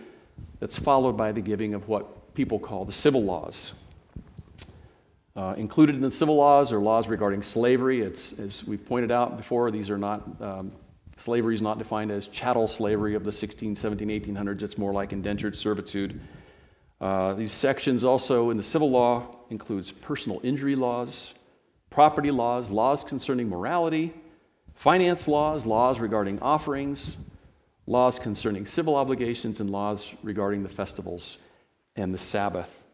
that's 0.60 0.78
followed 0.78 1.16
by 1.16 1.32
the 1.32 1.40
giving 1.40 1.74
of 1.74 1.88
what 1.88 2.34
people 2.34 2.58
call 2.58 2.84
the 2.84 2.92
civil 2.92 3.24
laws. 3.24 3.72
Uh, 5.36 5.52
included 5.58 5.94
in 5.94 6.00
the 6.00 6.10
civil 6.10 6.34
laws 6.34 6.72
are 6.72 6.80
laws 6.80 7.08
regarding 7.08 7.42
slavery. 7.42 8.00
It's, 8.00 8.32
as 8.38 8.64
we've 8.64 8.84
pointed 8.86 9.10
out 9.10 9.36
before, 9.36 9.70
these 9.70 9.90
are 9.90 9.98
not, 9.98 10.22
um, 10.40 10.72
slavery 11.18 11.54
is 11.54 11.60
not 11.60 11.76
defined 11.76 12.10
as 12.10 12.26
chattel 12.28 12.66
slavery 12.66 13.14
of 13.14 13.22
the 13.22 13.30
16, 13.30 13.76
17, 13.76 14.08
1800s. 14.08 14.62
It's 14.62 14.78
more 14.78 14.94
like 14.94 15.12
indentured 15.12 15.54
servitude. 15.54 16.18
Uh, 17.02 17.34
these 17.34 17.52
sections 17.52 18.02
also 18.02 18.48
in 18.48 18.56
the 18.56 18.62
civil 18.62 18.90
law 18.90 19.26
includes 19.50 19.92
personal 19.92 20.40
injury 20.42 20.74
laws, 20.74 21.34
property 21.90 22.30
laws, 22.30 22.70
laws 22.70 23.04
concerning 23.04 23.46
morality, 23.46 24.14
finance 24.72 25.28
laws, 25.28 25.66
laws 25.66 26.00
regarding 26.00 26.40
offerings, 26.40 27.18
laws 27.86 28.18
concerning 28.18 28.64
civil 28.64 28.96
obligations, 28.96 29.60
and 29.60 29.68
laws 29.68 30.14
regarding 30.22 30.62
the 30.62 30.68
festivals 30.70 31.36
and 31.94 32.14
the 32.14 32.18
Sabbath. 32.18 32.85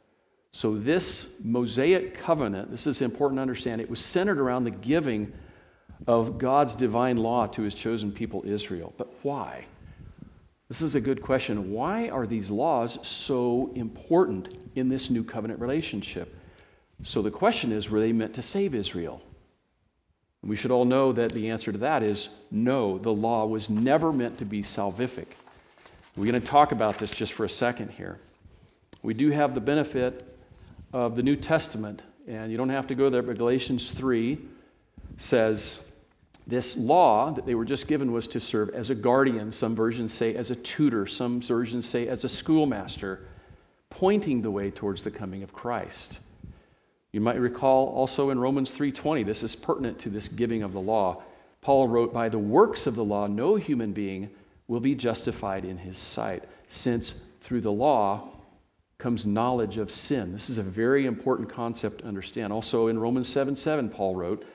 So, 0.55 0.77
this 0.77 1.29
Mosaic 1.43 2.15
covenant, 2.15 2.71
this 2.71 2.87
is 2.87 3.01
important 3.01 3.39
to 3.39 3.43
understand, 3.43 3.81
it 3.81 3.89
was 3.89 4.05
centered 4.05 4.39
around 4.39 4.65
the 4.65 4.71
giving 4.71 5.33
of 6.07 6.37
God's 6.37 6.75
divine 6.75 7.17
law 7.17 7.47
to 7.47 7.63
his 7.63 7.75
chosen 7.75 8.13
people, 8.13 8.43
Israel. 8.45 8.93
But 8.99 9.15
why? 9.23 9.65
This 10.69 10.83
is 10.83 10.95
a 10.95 11.01
good 11.01 11.23
question. 11.23 11.73
Why 11.73 12.11
are 12.11 12.27
these 12.27 12.51
laws 12.51 12.99
so 13.07 13.73
important 13.75 14.55
in 14.75 14.91
this 14.91 15.09
new 15.09 15.25
covenant 15.25 15.59
relationship? 15.59 16.37
So, 17.03 17.23
the 17.23 17.31
question 17.31 17.73
is 17.73 17.89
were 17.89 18.01
they 18.01 18.13
meant 18.13 18.35
to 18.35 18.43
save 18.43 18.75
Israel? 18.75 19.23
We 20.43 20.57
should 20.57 20.71
all 20.71 20.85
know 20.85 21.13
that 21.13 21.33
the 21.33 21.49
answer 21.49 21.73
to 21.73 21.79
that 21.79 22.03
is 22.03 22.29
no, 22.51 22.99
the 22.99 23.13
law 23.13 23.47
was 23.47 23.71
never 23.71 24.13
meant 24.13 24.39
to 24.39 24.45
be 24.45 24.63
salvific. 24.63 25.29
We're 26.15 26.27
going 26.27 26.41
to 26.41 26.47
talk 26.47 26.73
about 26.73 26.99
this 26.99 27.11
just 27.11 27.33
for 27.33 27.45
a 27.45 27.49
second 27.49 27.91
here. 27.91 28.19
We 29.03 29.15
do 29.15 29.31
have 29.31 29.55
the 29.55 29.61
benefit 29.61 30.32
of 30.93 31.17
the 31.17 31.23
New 31.23 31.37
Testament, 31.37 32.03
and 32.27 32.51
you 32.51 32.59
don't 32.59 32.69
have 32.69 32.87
to 32.89 32.95
go 32.95 33.11
there, 33.11 33.23
but 33.23 33.39
Galatians 33.39 33.91
3 33.91 34.39
says 35.17 35.81
this 36.47 36.77
law 36.77 37.31
that 37.31 37.47
they 37.47 37.55
were 37.55 37.65
just 37.65 37.87
given 37.87 38.13
was 38.13 38.27
to 38.29 38.41
serve 38.41 38.71
as 38.71 38.91
a 38.91 38.95
guardian. 38.95 39.53
Some 39.53 39.75
versions 39.75 40.13
say 40.13 40.35
as 40.35 40.51
a 40.51 40.57
tutor, 40.57 41.07
some 41.07 41.41
versions 41.41 41.89
say 41.89 42.09
as 42.09 42.25
a 42.25 42.29
schoolmaster, 42.29 43.27
pointing 43.91 44.43
the 44.43 44.51
way 44.51 44.71
towards 44.71 45.05
the 45.05 45.11
coming 45.11 45.43
of 45.43 45.53
Christ. 45.53 46.21
You 47.13 47.21
might 47.21 47.39
recall 47.39 47.89
also 47.89 48.31
in 48.31 48.39
Romans 48.39 48.71
3:20 48.71 49.23
this 49.23 49.43
is 49.43 49.55
pertinent 49.55 49.99
to 50.01 50.11
this 50.11 50.29
giving 50.29 50.63
of 50.63 50.73
the 50.73 50.81
law. 50.81 51.23
Paul 51.61 51.87
wrote 51.87 52.13
by 52.13 52.29
the 52.29 52.39
works 52.39 52.87
of 52.87 52.97
the 52.97 53.05
law 53.05 53.27
no 53.27 53.55
human 53.57 53.93
being 53.93 54.31
will 54.67 54.81
be 54.81 54.95
justified 54.95 55.65
in 55.65 55.79
his 55.79 55.99
sight 55.99 56.45
since 56.67 57.15
through 57.41 57.61
the 57.61 57.73
law 57.73 58.31
comes 59.03 59.27
knowledge 59.27 59.79
of 59.79 59.91
sin. 59.91 60.33
This 60.33 60.49
is 60.49 60.59
a 60.59 60.63
very 60.63 61.07
important 61.07 61.51
concept 61.51 61.99
to 61.99 62.07
understand. 62.07 62.53
Also 62.53 62.87
in 62.87 62.99
Romans 62.99 63.29
7 63.29 63.57
7, 63.57 63.91
Paul 63.91 64.15
wrote, 64.15 64.47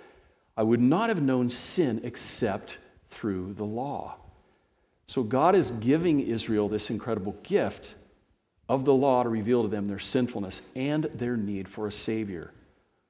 I 0.55 0.63
would 0.63 0.79
not 0.79 1.09
have 1.09 1.21
known 1.21 1.49
sin 1.49 2.01
except 2.03 2.77
through 3.09 3.53
the 3.53 3.65
law. 3.65 4.15
So 5.05 5.21
God 5.21 5.53
is 5.53 5.71
giving 5.71 6.21
Israel 6.21 6.69
this 6.69 6.89
incredible 6.89 7.35
gift 7.43 7.95
of 8.69 8.85
the 8.85 8.93
law 8.93 9.23
to 9.23 9.29
reveal 9.29 9.61
to 9.61 9.67
them 9.67 9.87
their 9.87 9.99
sinfulness 9.99 10.61
and 10.75 11.05
their 11.13 11.37
need 11.37 11.67
for 11.67 11.87
a 11.87 11.91
Savior. 11.91 12.51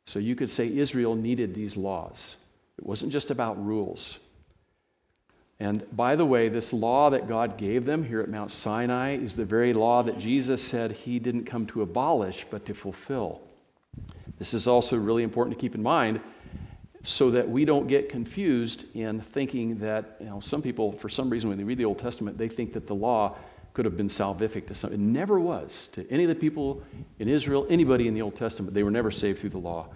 So 0.06 0.20
you 0.20 0.36
could 0.36 0.52
say 0.52 0.76
Israel 0.76 1.16
needed 1.16 1.54
these 1.54 1.78
laws. 1.78 2.38
It 2.78 2.86
wasn't 2.86 3.12
just 3.12 3.32
about 3.32 3.64
rules. 3.64 4.20
And 5.60 5.86
by 5.96 6.16
the 6.16 6.26
way, 6.26 6.50
this 6.50 6.72
law 6.72 7.10
that 7.10 7.28
God 7.28 7.58
gave 7.58 7.86
them 7.86 8.04
here 8.04 8.22
at 8.22 8.30
Mount 8.30 8.52
Sinai 8.52 9.16
is 9.16 9.36
the 9.36 9.46
very 9.46 9.74
law 9.74 10.04
that 10.04 10.20
Jesus 10.20 10.62
said 10.62 10.92
he 10.92 11.18
didn't 11.18 11.46
come 11.46 11.66
to 11.68 11.82
abolish, 11.82 12.46
but 12.50 12.66
to 12.68 12.74
fulfill. 12.74 13.42
This 14.38 14.54
is 14.54 14.68
also 14.68 14.98
really 14.98 15.24
important 15.24 15.58
to 15.58 15.60
keep 15.60 15.74
in 15.74 15.82
mind 15.82 16.22
so 17.02 17.32
that 17.32 17.50
we 17.50 17.66
don't 17.66 17.88
get 17.88 18.10
confused 18.10 18.86
in 18.94 19.20
thinking 19.20 19.78
that, 19.80 20.18
you 20.20 20.28
know, 20.28 20.40
some 20.40 20.62
people, 20.62 20.92
for 20.92 21.10
some 21.10 21.30
reason, 21.30 21.50
when 21.50 21.58
they 21.58 21.64
read 21.64 21.78
the 21.78 21.86
Old 21.86 22.00
Testament, 22.00 22.38
they 22.38 22.50
think 22.50 22.74
that 22.74 22.86
the 22.86 22.94
law 22.94 23.36
could 23.74 23.86
have 23.86 23.96
been 23.96 24.08
salvific 24.08 24.68
to 24.68 24.74
some. 24.74 24.92
It 24.92 25.00
never 25.00 25.40
was 25.40 25.88
to 25.94 26.10
any 26.12 26.24
of 26.24 26.30
the 26.30 26.36
people 26.36 26.84
in 27.20 27.28
Israel, 27.28 27.66
anybody 27.70 28.08
in 28.08 28.14
the 28.14 28.22
Old 28.22 28.36
Testament. 28.36 28.74
They 28.74 28.84
were 28.84 28.92
never 28.92 29.10
saved 29.10 29.40
through 29.40 29.52
the 29.52 29.60
law. 29.60 29.88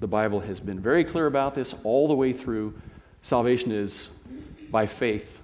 The 0.00 0.08
Bible 0.08 0.40
has 0.40 0.60
been 0.60 0.78
very 0.78 1.04
clear 1.04 1.26
about 1.26 1.54
this 1.54 1.74
all 1.84 2.06
the 2.06 2.14
way 2.14 2.32
through. 2.32 2.74
Salvation 3.22 3.72
is 3.72 4.10
by 4.70 4.86
faith 4.86 5.40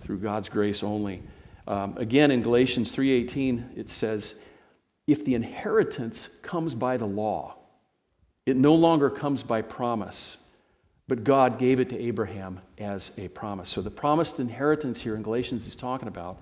through 0.00 0.18
God's 0.18 0.48
grace 0.48 0.82
only. 0.82 1.22
Um, 1.66 1.94
again, 1.96 2.30
in 2.30 2.42
Galatians 2.42 2.92
3:18, 2.92 3.72
it 3.76 3.90
says, 3.90 4.34
"If 5.06 5.24
the 5.24 5.34
inheritance 5.34 6.28
comes 6.42 6.74
by 6.74 6.96
the 6.96 7.06
law, 7.06 7.56
it 8.44 8.56
no 8.56 8.74
longer 8.74 9.10
comes 9.10 9.42
by 9.42 9.62
promise." 9.62 10.38
But 11.08 11.22
God 11.22 11.58
gave 11.58 11.78
it 11.78 11.88
to 11.90 12.00
Abraham 12.00 12.60
as 12.78 13.12
a 13.16 13.28
promise. 13.28 13.70
So 13.70 13.80
the 13.80 13.90
promised 13.90 14.40
inheritance 14.40 15.00
here 15.00 15.14
in 15.14 15.22
Galatians 15.22 15.66
is 15.66 15.76
talking 15.76 16.08
about 16.08 16.38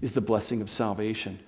is 0.00 0.12
the 0.12 0.20
blessing 0.20 0.62
of 0.62 0.70
salvation. 0.70 1.38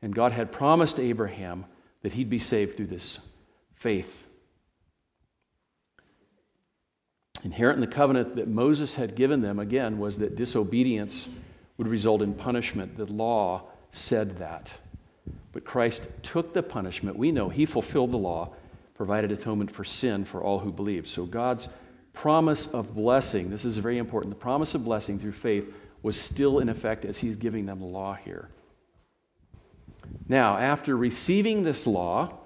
And 0.00 0.14
God 0.14 0.32
had 0.32 0.50
promised 0.50 0.98
Abraham 0.98 1.66
that 2.02 2.12
he'd 2.12 2.30
be 2.30 2.38
saved 2.38 2.76
through 2.76 2.86
this 2.86 3.18
faith. 3.74 4.27
Inherent 7.44 7.76
in 7.76 7.80
the 7.80 7.94
covenant 7.94 8.36
that 8.36 8.48
Moses 8.48 8.96
had 8.96 9.14
given 9.14 9.42
them, 9.42 9.58
again, 9.58 9.98
was 9.98 10.18
that 10.18 10.36
disobedience 10.36 11.28
would 11.76 11.86
result 11.86 12.20
in 12.22 12.34
punishment. 12.34 12.96
The 12.96 13.06
law 13.06 13.62
said 13.90 14.38
that. 14.38 14.72
But 15.52 15.64
Christ 15.64 16.10
took 16.22 16.52
the 16.52 16.62
punishment. 16.62 17.16
We 17.16 17.32
know 17.32 17.48
he 17.48 17.64
fulfilled 17.64 18.12
the 18.12 18.18
law, 18.18 18.50
provided 18.94 19.30
atonement 19.30 19.70
for 19.70 19.84
sin 19.84 20.24
for 20.24 20.42
all 20.42 20.58
who 20.58 20.72
believe. 20.72 21.06
So 21.06 21.24
God's 21.24 21.68
promise 22.12 22.66
of 22.66 22.94
blessing, 22.94 23.50
this 23.50 23.64
is 23.64 23.76
very 23.76 23.98
important, 23.98 24.34
the 24.34 24.40
promise 24.40 24.74
of 24.74 24.84
blessing 24.84 25.18
through 25.18 25.32
faith 25.32 25.72
was 26.02 26.20
still 26.20 26.58
in 26.58 26.68
effect 26.68 27.04
as 27.04 27.18
he's 27.18 27.36
giving 27.36 27.66
them 27.66 27.78
the 27.78 27.86
law 27.86 28.14
here. 28.14 28.48
Now, 30.28 30.58
after 30.58 30.96
receiving 30.96 31.62
this 31.62 31.86
law, 31.86 32.38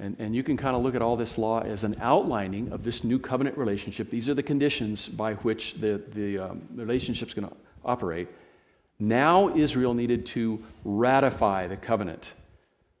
and, 0.00 0.16
and 0.18 0.34
you 0.34 0.42
can 0.42 0.56
kind 0.56 0.74
of 0.74 0.82
look 0.82 0.94
at 0.94 1.02
all 1.02 1.16
this 1.16 1.38
law 1.38 1.60
as 1.60 1.84
an 1.84 1.96
outlining 2.00 2.72
of 2.72 2.82
this 2.82 3.04
new 3.04 3.18
covenant 3.18 3.56
relationship. 3.56 4.10
These 4.10 4.28
are 4.28 4.34
the 4.34 4.42
conditions 4.42 5.08
by 5.08 5.34
which 5.34 5.74
the, 5.74 6.02
the 6.14 6.38
um, 6.38 6.62
relationship 6.74 7.28
is 7.28 7.34
going 7.34 7.48
to 7.48 7.54
operate. 7.84 8.28
Now, 8.98 9.54
Israel 9.54 9.94
needed 9.94 10.26
to 10.26 10.64
ratify 10.84 11.68
the 11.68 11.76
covenant. 11.76 12.32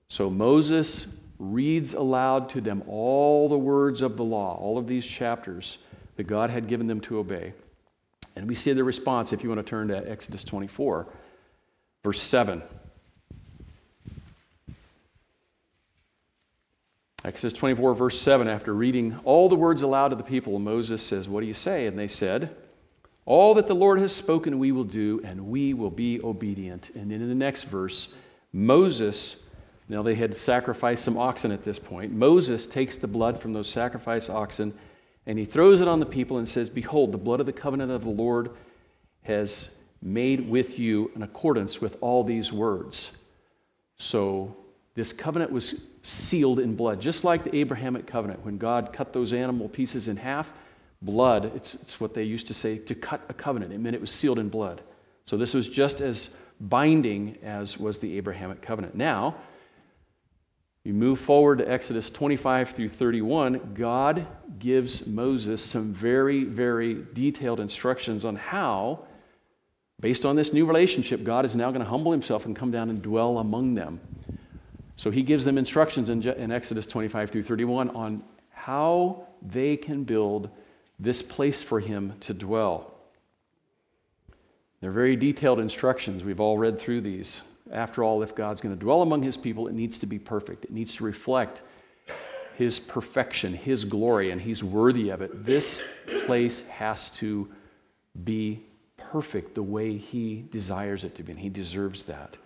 So 0.08 0.30
Moses 0.30 1.08
reads 1.38 1.94
aloud 1.94 2.48
to 2.50 2.60
them 2.60 2.84
all 2.86 3.48
the 3.48 3.58
words 3.58 4.00
of 4.00 4.16
the 4.16 4.24
law, 4.24 4.56
all 4.56 4.78
of 4.78 4.86
these 4.86 5.04
chapters 5.04 5.78
that 6.16 6.24
God 6.24 6.50
had 6.50 6.68
given 6.68 6.86
them 6.86 7.00
to 7.02 7.18
obey. 7.18 7.52
And 8.36 8.46
we 8.46 8.54
see 8.54 8.72
the 8.72 8.84
response 8.84 9.32
if 9.32 9.42
you 9.42 9.48
want 9.48 9.60
to 9.60 9.68
turn 9.68 9.88
to 9.88 10.10
Exodus 10.10 10.44
24, 10.44 11.06
verse 12.02 12.20
7. 12.20 12.62
Exodus 17.24 17.58
24, 17.58 17.94
verse 17.94 18.20
7, 18.20 18.48
after 18.48 18.74
reading 18.74 19.18
all 19.24 19.48
the 19.48 19.54
words 19.54 19.80
aloud 19.80 20.08
to 20.08 20.16
the 20.16 20.22
people, 20.22 20.58
Moses 20.58 21.02
says, 21.02 21.28
What 21.28 21.40
do 21.40 21.46
you 21.46 21.54
say? 21.54 21.86
And 21.86 21.98
they 21.98 22.06
said, 22.06 22.54
All 23.24 23.54
that 23.54 23.66
the 23.66 23.74
Lord 23.74 23.98
has 24.00 24.14
spoken, 24.14 24.58
we 24.58 24.72
will 24.72 24.84
do, 24.84 25.22
and 25.24 25.46
we 25.46 25.72
will 25.72 25.90
be 25.90 26.20
obedient. 26.22 26.90
And 26.94 27.10
then 27.10 27.22
in 27.22 27.28
the 27.28 27.34
next 27.34 27.64
verse, 27.64 28.08
Moses, 28.52 29.36
now 29.88 30.02
they 30.02 30.14
had 30.14 30.36
sacrificed 30.36 31.02
some 31.02 31.16
oxen 31.16 31.50
at 31.50 31.64
this 31.64 31.78
point, 31.78 32.12
Moses 32.12 32.66
takes 32.66 32.96
the 32.96 33.08
blood 33.08 33.40
from 33.40 33.52
those 33.52 33.70
sacrificed 33.70 34.28
oxen 34.28 34.74
and 35.26 35.38
he 35.38 35.44
throws 35.44 35.80
it 35.80 35.88
on 35.88 36.00
the 36.00 36.06
people 36.06 36.38
and 36.38 36.48
says, 36.48 36.68
Behold, 36.68 37.12
the 37.12 37.18
blood 37.18 37.40
of 37.40 37.46
the 37.46 37.52
covenant 37.52 37.90
of 37.90 38.04
the 38.04 38.10
Lord 38.10 38.50
has 39.22 39.70
made 40.02 40.48
with 40.48 40.78
you 40.78 41.10
in 41.14 41.22
accordance 41.22 41.80
with 41.80 41.96
all 42.02 42.22
these 42.24 42.52
words. 42.52 43.10
So 43.96 44.54
this 44.94 45.12
covenant 45.12 45.50
was 45.50 45.80
sealed 46.04 46.60
in 46.60 46.76
blood, 46.76 47.00
just 47.00 47.24
like 47.24 47.42
the 47.42 47.56
Abrahamic 47.56 48.06
covenant. 48.06 48.44
When 48.44 48.58
God 48.58 48.92
cut 48.92 49.12
those 49.14 49.32
animal 49.32 49.68
pieces 49.70 50.06
in 50.06 50.18
half, 50.18 50.52
blood, 51.00 51.50
it's, 51.56 51.74
it's 51.76 51.98
what 51.98 52.12
they 52.12 52.22
used 52.22 52.46
to 52.48 52.54
say 52.54 52.76
to 52.78 52.94
cut 52.94 53.22
a 53.30 53.34
covenant. 53.34 53.72
It 53.72 53.80
meant 53.80 53.94
it 53.96 54.00
was 54.00 54.10
sealed 54.10 54.38
in 54.38 54.50
blood. 54.50 54.82
So 55.24 55.38
this 55.38 55.54
was 55.54 55.66
just 55.66 56.02
as 56.02 56.30
binding 56.60 57.38
as 57.42 57.78
was 57.78 57.98
the 57.98 58.18
Abrahamic 58.18 58.60
covenant. 58.60 58.94
Now, 58.94 59.36
you 60.84 60.92
move 60.92 61.18
forward 61.18 61.58
to 61.58 61.70
Exodus 61.70 62.10
25 62.10 62.70
through 62.70 62.90
31, 62.90 63.72
God 63.72 64.26
gives 64.58 65.06
Moses 65.06 65.64
some 65.64 65.94
very, 65.94 66.44
very 66.44 67.02
detailed 67.14 67.60
instructions 67.60 68.26
on 68.26 68.36
how, 68.36 69.06
based 69.98 70.26
on 70.26 70.36
this 70.36 70.52
new 70.52 70.66
relationship, 70.66 71.24
God 71.24 71.46
is 71.46 71.56
now 71.56 71.70
going 71.70 71.82
to 71.82 71.88
humble 71.88 72.12
himself 72.12 72.44
and 72.44 72.54
come 72.54 72.70
down 72.70 72.90
and 72.90 73.00
dwell 73.00 73.38
among 73.38 73.74
them. 73.74 73.98
So 74.96 75.10
he 75.10 75.22
gives 75.22 75.44
them 75.44 75.58
instructions 75.58 76.08
in, 76.10 76.22
in 76.22 76.52
Exodus 76.52 76.86
25 76.86 77.30
through 77.30 77.42
31 77.42 77.90
on 77.90 78.22
how 78.50 79.26
they 79.42 79.76
can 79.76 80.04
build 80.04 80.50
this 80.98 81.22
place 81.22 81.62
for 81.62 81.80
him 81.80 82.12
to 82.20 82.32
dwell. 82.32 82.94
They're 84.80 84.92
very 84.92 85.16
detailed 85.16 85.60
instructions. 85.60 86.24
We've 86.24 86.40
all 86.40 86.58
read 86.58 86.78
through 86.78 87.00
these. 87.00 87.42
After 87.72 88.04
all, 88.04 88.22
if 88.22 88.34
God's 88.34 88.60
going 88.60 88.74
to 88.74 88.80
dwell 88.80 89.02
among 89.02 89.22
his 89.22 89.36
people, 89.36 89.66
it 89.66 89.74
needs 89.74 89.98
to 90.00 90.06
be 90.06 90.18
perfect. 90.18 90.64
It 90.64 90.70
needs 90.70 90.94
to 90.96 91.04
reflect 91.04 91.62
his 92.56 92.78
perfection, 92.78 93.54
his 93.54 93.84
glory, 93.84 94.30
and 94.30 94.40
he's 94.40 94.62
worthy 94.62 95.10
of 95.10 95.22
it. 95.22 95.44
This 95.44 95.82
place 96.26 96.60
has 96.62 97.10
to 97.12 97.48
be 98.22 98.62
perfect 98.96 99.54
the 99.54 99.62
way 99.62 99.96
he 99.96 100.44
desires 100.50 101.04
it 101.04 101.14
to 101.16 101.22
be, 101.22 101.32
and 101.32 101.40
he 101.40 101.48
deserves 101.48 102.04
that. 102.04 102.36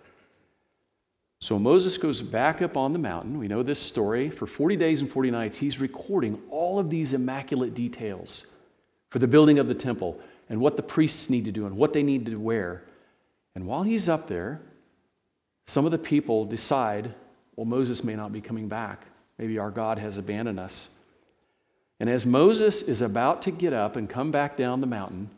So 1.41 1.57
Moses 1.57 1.97
goes 1.97 2.21
back 2.21 2.61
up 2.61 2.75
on 2.75 2.91
the 2.91 2.99
mountain. 2.99 3.37
We 3.37 3.47
know 3.47 3.63
this 3.63 3.79
story. 3.79 4.29
For 4.29 4.45
40 4.45 4.75
days 4.75 5.01
and 5.01 5.09
40 5.09 5.31
nights, 5.31 5.57
he's 5.57 5.79
recording 5.79 6.41
all 6.49 6.79
of 6.79 6.89
these 6.89 7.13
immaculate 7.13 7.73
details 7.73 8.45
for 9.09 9.19
the 9.19 9.27
building 9.27 9.57
of 9.57 9.67
the 9.67 9.73
temple 9.73 10.19
and 10.49 10.59
what 10.59 10.75
the 10.75 10.83
priests 10.83 11.29
need 11.29 11.45
to 11.45 11.51
do 11.51 11.65
and 11.65 11.77
what 11.77 11.93
they 11.93 12.03
need 12.03 12.25
to 12.25 12.35
wear. 12.35 12.83
And 13.55 13.65
while 13.65 13.83
he's 13.83 14.09
up 14.09 14.27
there, 14.27 14.59
some 15.65 15.85
of 15.85 15.91
the 15.91 15.97
people 15.97 16.43
decide, 16.43 17.13
well, 17.55 17.65
Moses 17.65 18.03
may 18.03 18.15
not 18.15 18.33
be 18.33 18.41
coming 18.41 18.67
back. 18.67 19.05
Maybe 19.37 19.57
our 19.59 19.71
God 19.71 19.97
has 19.97 20.17
abandoned 20.17 20.59
us. 20.59 20.89
And 22.01 22.09
as 22.09 22.25
Moses 22.25 22.81
is 22.81 23.01
about 23.01 23.41
to 23.43 23.51
get 23.51 23.71
up 23.71 23.95
and 23.95 24.09
come 24.09 24.31
back 24.31 24.57
down 24.57 24.81
the 24.81 24.87
mountain, 24.87 25.29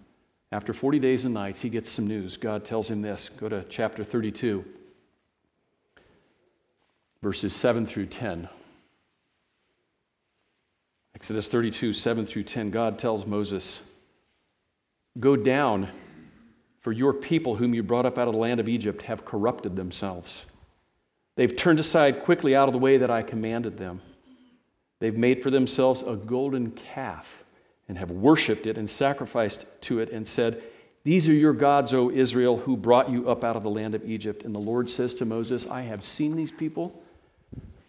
after 0.51 0.74
40 0.74 1.00
days 1.00 1.25
and 1.25 1.34
nights, 1.34 1.62
he 1.62 1.70
gets 1.70 1.89
some 1.89 2.08
news. 2.08 2.38
God 2.38 2.65
tells 2.65 2.89
him 2.89 3.01
this. 3.01 3.29
Go 3.29 3.50
to 3.50 3.63
chapter 3.70 4.03
32 4.03 4.65
verses 7.22 7.54
7 7.56 7.86
through 7.86 8.08
10. 8.08 8.50
Exodus 11.16 11.48
32, 11.48 11.94
7 11.94 12.25
through 12.25 12.44
10, 12.44 12.72
God 12.72 12.98
tells 12.98 13.25
Moses, 13.25 13.82
Go 15.20 15.36
down, 15.36 15.88
for 16.80 16.92
your 16.92 17.13
people, 17.13 17.56
whom 17.56 17.74
you 17.74 17.84
brought 17.84 18.06
up 18.06 18.18
out 18.18 18.28
of 18.28 18.34
the 18.34 18.40
land 18.40 18.60
of 18.60 18.68
Egypt, 18.68 19.04
have 19.04 19.25
corrupted 19.25 19.75
themselves. 19.75 20.46
They've 21.36 21.56
turned 21.56 21.80
aside 21.80 22.24
quickly 22.24 22.56
out 22.56 22.68
of 22.68 22.74
the 22.74 22.80
way 22.80 22.98
that 22.98 23.12
I 23.12 23.22
commanded 23.22 23.78
them. 23.78 24.01
They've 25.00 25.18
made 25.18 25.44
for 25.44 25.51
themselves 25.51 26.01
a 26.01 26.16
golden 26.16 26.72
calf 26.72 27.44
and 27.88 27.98
have 27.98 28.10
worshiped 28.10 28.66
it 28.66 28.78
and 28.78 28.90
sacrificed 28.90 29.66
to 29.82 30.00
it 30.00 30.12
and 30.12 30.28
said, 30.28 30.63
These 31.04 31.28
are 31.30 31.34
your 31.34 31.54
gods, 31.54 31.94
O 31.94 32.10
Israel, 32.10 32.58
who 32.58 32.78
brought 32.78 33.10
you 33.10 33.30
up 33.30 33.44
out 33.44 33.56
of 33.56 33.63
the 33.63 33.70
land 33.70 33.96
of 33.96 34.10
Egypt. 34.10 34.44
And 34.44 34.56
the 34.56 34.60
Lord 34.60 34.90
says 34.90 35.13
to 35.16 35.25
Moses, 35.25 35.68
I 35.68 35.82
have 35.82 36.04
seen 36.04 36.36
these 36.36 36.51
people 36.51 37.04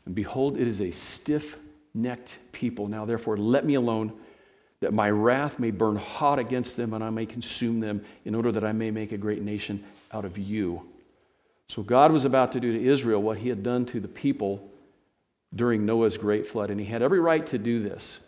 and 0.06 0.14
behold, 0.14 0.58
it 0.58 0.66
is 0.66 0.80
a 0.80 0.90
stiff 0.90 1.58
necked 1.94 2.38
people. 2.52 2.88
Now, 2.88 3.04
therefore, 3.04 3.36
let 3.36 3.64
me 3.64 3.74
alone, 3.74 4.12
that 4.80 4.92
my 4.92 5.10
wrath 5.10 5.58
may 5.58 5.70
burn 5.70 5.96
hot 5.96 6.38
against 6.38 6.76
them, 6.76 6.92
and 6.92 7.04
I 7.04 7.10
may 7.10 7.26
consume 7.26 7.80
them, 7.80 8.04
in 8.24 8.34
order 8.34 8.50
that 8.52 8.64
I 8.64 8.72
may 8.72 8.90
make 8.90 9.12
a 9.12 9.18
great 9.18 9.42
nation 9.42 9.84
out 10.12 10.24
of 10.24 10.38
you. 10.38 10.82
So, 11.68 11.82
God 11.82 12.12
was 12.12 12.24
about 12.24 12.52
to 12.52 12.60
do 12.60 12.72
to 12.72 12.84
Israel 12.84 13.22
what 13.22 13.38
he 13.38 13.48
had 13.48 13.62
done 13.62 13.86
to 13.86 14.00
the 14.00 14.08
people 14.08 14.68
during 15.54 15.86
Noah's 15.86 16.16
great 16.16 16.46
flood, 16.46 16.70
and 16.70 16.80
he 16.80 16.86
had 16.86 17.02
every 17.02 17.20
right 17.20 17.46
to 17.46 17.58
do 17.58 17.82
this. 17.82 18.20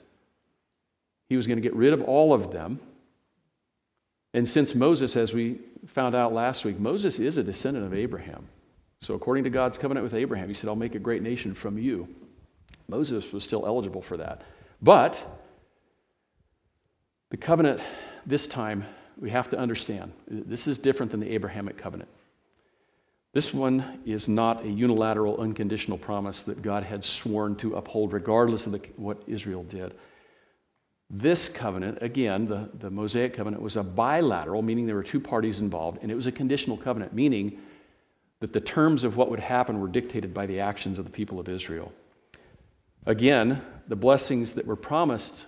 He 1.29 1.37
was 1.37 1.47
going 1.47 1.57
to 1.57 1.63
get 1.63 1.75
rid 1.75 1.93
of 1.93 2.03
all 2.03 2.33
of 2.33 2.53
them. 2.53 2.79
And 4.35 4.49
since 4.49 4.75
Moses, 4.75 5.17
as 5.17 5.33
we 5.33 5.59
found 5.87 6.15
out 6.15 6.33
last 6.33 6.65
week, 6.65 6.79
Moses 6.79 7.19
is 7.19 7.39
a 7.39 7.43
descendant 7.43 7.87
of 7.87 7.95
Abraham. 7.95 8.49
So, 9.05 9.13
according 9.13 9.45
to 9.45 9.51
God's 9.51 9.77
covenant 9.77 10.03
with 10.03 10.15
Abraham, 10.15 10.49
he 10.49 10.55
said, 10.55 10.71
I'll 10.71 10.77
make 10.77 10.95
a 10.95 10.99
great 10.99 11.21
nation 11.21 11.55
from 11.55 11.77
you. 11.77 12.09
Moses 12.89 13.35
was 13.35 13.45
still 13.45 13.67
eligible 13.67 14.01
for 14.01 14.17
that. 14.17 14.41
But 14.81 15.23
the 17.29 17.37
covenant 17.37 17.83
this 18.25 18.47
time, 18.47 18.87
we 19.19 19.29
have 19.29 19.51
to 19.51 19.59
understand 19.59 20.15
this 20.27 20.67
is 20.67 20.79
different 20.79 21.13
than 21.13 21.21
the 21.21 21.31
Abrahamic 21.33 21.77
covenant. 21.77 22.09
This 23.35 23.53
one 23.53 24.01
is 24.07 24.27
not 24.27 24.65
a 24.65 24.69
unilateral, 24.69 25.39
unconditional 25.39 25.99
promise 25.99 26.43
that 26.45 26.63
God 26.63 26.83
had 26.83 27.05
sworn 27.05 27.57
to 27.57 27.77
uphold, 27.77 28.15
regardless 28.15 28.65
of 28.65 28.73
the, 28.73 28.81
what 28.97 29.23
Israel 29.27 29.65
did. 29.65 29.93
This 31.11 31.47
covenant, 31.47 31.99
again, 32.01 32.47
the, 32.47 32.71
the 32.79 32.89
Mosaic 32.91 33.35
covenant, 33.35 33.63
was 33.63 33.77
a 33.77 33.83
bilateral, 33.83 34.63
meaning 34.63 34.87
there 34.87 34.97
were 34.97 35.03
two 35.03 35.21
parties 35.21 35.61
involved, 35.61 35.99
and 36.01 36.11
it 36.11 36.15
was 36.15 36.27
a 36.27 36.33
conditional 36.33 36.79
covenant, 36.79 37.13
meaning 37.13 37.61
that 38.45 38.53
the 38.53 38.61
terms 38.61 39.05
of 39.05 39.17
what 39.17 39.31
would 39.31 39.41
happen 39.41 39.81
were 39.81 39.89
dictated 39.89 40.35
by 40.35 40.45
the 40.45 40.61
actions 40.61 40.99
of 40.99 41.07
the 41.07 41.11
people 41.11 41.41
of 41.41 41.49
Israel. 41.49 41.91
Again, 43.07 43.63
the 43.89 43.97
blessings 43.97 44.53
that 44.53 44.67
were 44.67 44.77
promised 44.77 45.47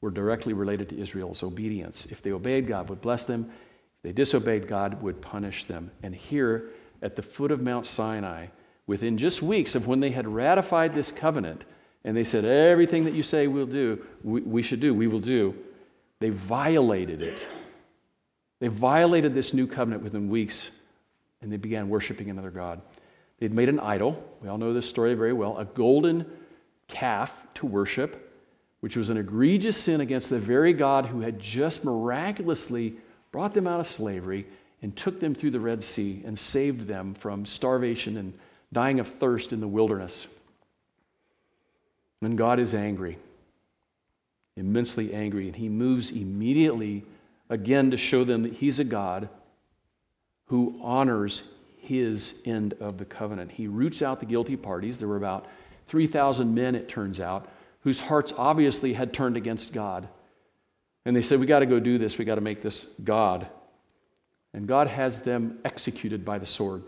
were 0.00 0.10
directly 0.10 0.54
related 0.54 0.88
to 0.88 0.98
Israel's 0.98 1.42
obedience. 1.42 2.06
If 2.06 2.22
they 2.22 2.32
obeyed, 2.32 2.66
God 2.66 2.88
would 2.88 3.02
bless 3.02 3.26
them. 3.26 3.50
If 3.50 4.02
they 4.02 4.12
disobeyed, 4.12 4.66
God 4.66 5.02
would 5.02 5.20
punish 5.20 5.64
them. 5.64 5.90
And 6.02 6.14
here 6.14 6.70
at 7.02 7.16
the 7.16 7.22
foot 7.22 7.50
of 7.50 7.62
Mount 7.62 7.84
Sinai, 7.84 8.46
within 8.86 9.18
just 9.18 9.42
weeks 9.42 9.74
of 9.74 9.86
when 9.86 10.00
they 10.00 10.10
had 10.10 10.26
ratified 10.26 10.94
this 10.94 11.12
covenant, 11.12 11.66
and 12.02 12.16
they 12.16 12.24
said, 12.24 12.46
Everything 12.46 13.04
that 13.04 13.12
you 13.12 13.22
say 13.22 13.46
we'll 13.46 13.66
do, 13.66 14.06
we, 14.24 14.40
we 14.40 14.62
should 14.62 14.80
do, 14.80 14.94
we 14.94 15.06
will 15.06 15.20
do, 15.20 15.54
they 16.20 16.30
violated 16.30 17.20
it. 17.20 17.46
They 18.58 18.68
violated 18.68 19.34
this 19.34 19.52
new 19.52 19.66
covenant 19.66 20.02
within 20.02 20.30
weeks 20.30 20.70
and 21.42 21.52
they 21.52 21.56
began 21.56 21.88
worshiping 21.88 22.30
another 22.30 22.50
God. 22.50 22.80
They'd 23.38 23.52
made 23.52 23.68
an 23.68 23.80
idol. 23.80 24.22
We 24.40 24.48
all 24.48 24.58
know 24.58 24.72
this 24.72 24.88
story 24.88 25.14
very 25.14 25.32
well 25.32 25.58
a 25.58 25.64
golden 25.64 26.24
calf 26.88 27.46
to 27.54 27.66
worship, 27.66 28.32
which 28.80 28.96
was 28.96 29.10
an 29.10 29.16
egregious 29.16 29.76
sin 29.76 30.00
against 30.00 30.30
the 30.30 30.38
very 30.38 30.72
God 30.72 31.06
who 31.06 31.20
had 31.20 31.38
just 31.38 31.84
miraculously 31.84 32.94
brought 33.32 33.54
them 33.54 33.66
out 33.66 33.80
of 33.80 33.86
slavery 33.86 34.46
and 34.82 34.94
took 34.96 35.20
them 35.20 35.34
through 35.34 35.50
the 35.50 35.60
Red 35.60 35.82
Sea 35.82 36.22
and 36.24 36.38
saved 36.38 36.86
them 36.86 37.14
from 37.14 37.46
starvation 37.46 38.16
and 38.16 38.32
dying 38.72 39.00
of 39.00 39.08
thirst 39.08 39.52
in 39.52 39.60
the 39.60 39.68
wilderness. 39.68 40.26
And 42.20 42.38
God 42.38 42.60
is 42.60 42.74
angry, 42.74 43.18
immensely 44.56 45.12
angry, 45.12 45.46
and 45.46 45.56
he 45.56 45.68
moves 45.68 46.10
immediately 46.10 47.04
again 47.48 47.90
to 47.90 47.96
show 47.96 48.24
them 48.24 48.44
that 48.44 48.52
he's 48.52 48.78
a 48.78 48.84
God 48.84 49.28
who 50.46 50.78
honors 50.82 51.42
his 51.78 52.34
end 52.44 52.74
of 52.80 52.98
the 52.98 53.04
covenant. 53.04 53.50
He 53.50 53.66
roots 53.66 54.02
out 54.02 54.20
the 54.20 54.26
guilty 54.26 54.56
parties. 54.56 54.98
There 54.98 55.08
were 55.08 55.16
about 55.16 55.46
3,000 55.86 56.54
men, 56.54 56.74
it 56.74 56.88
turns 56.88 57.20
out, 57.20 57.48
whose 57.80 58.00
hearts 58.00 58.32
obviously 58.36 58.92
had 58.92 59.12
turned 59.12 59.36
against 59.36 59.72
God. 59.72 60.08
And 61.04 61.16
they 61.16 61.22
said, 61.22 61.40
We 61.40 61.46
got 61.46 61.60
to 61.60 61.66
go 61.66 61.80
do 61.80 61.98
this. 61.98 62.18
We 62.18 62.24
got 62.24 62.36
to 62.36 62.40
make 62.40 62.62
this 62.62 62.86
God. 63.02 63.48
And 64.54 64.66
God 64.66 64.86
has 64.86 65.20
them 65.20 65.58
executed 65.64 66.24
by 66.24 66.38
the 66.38 66.46
sword. 66.46 66.82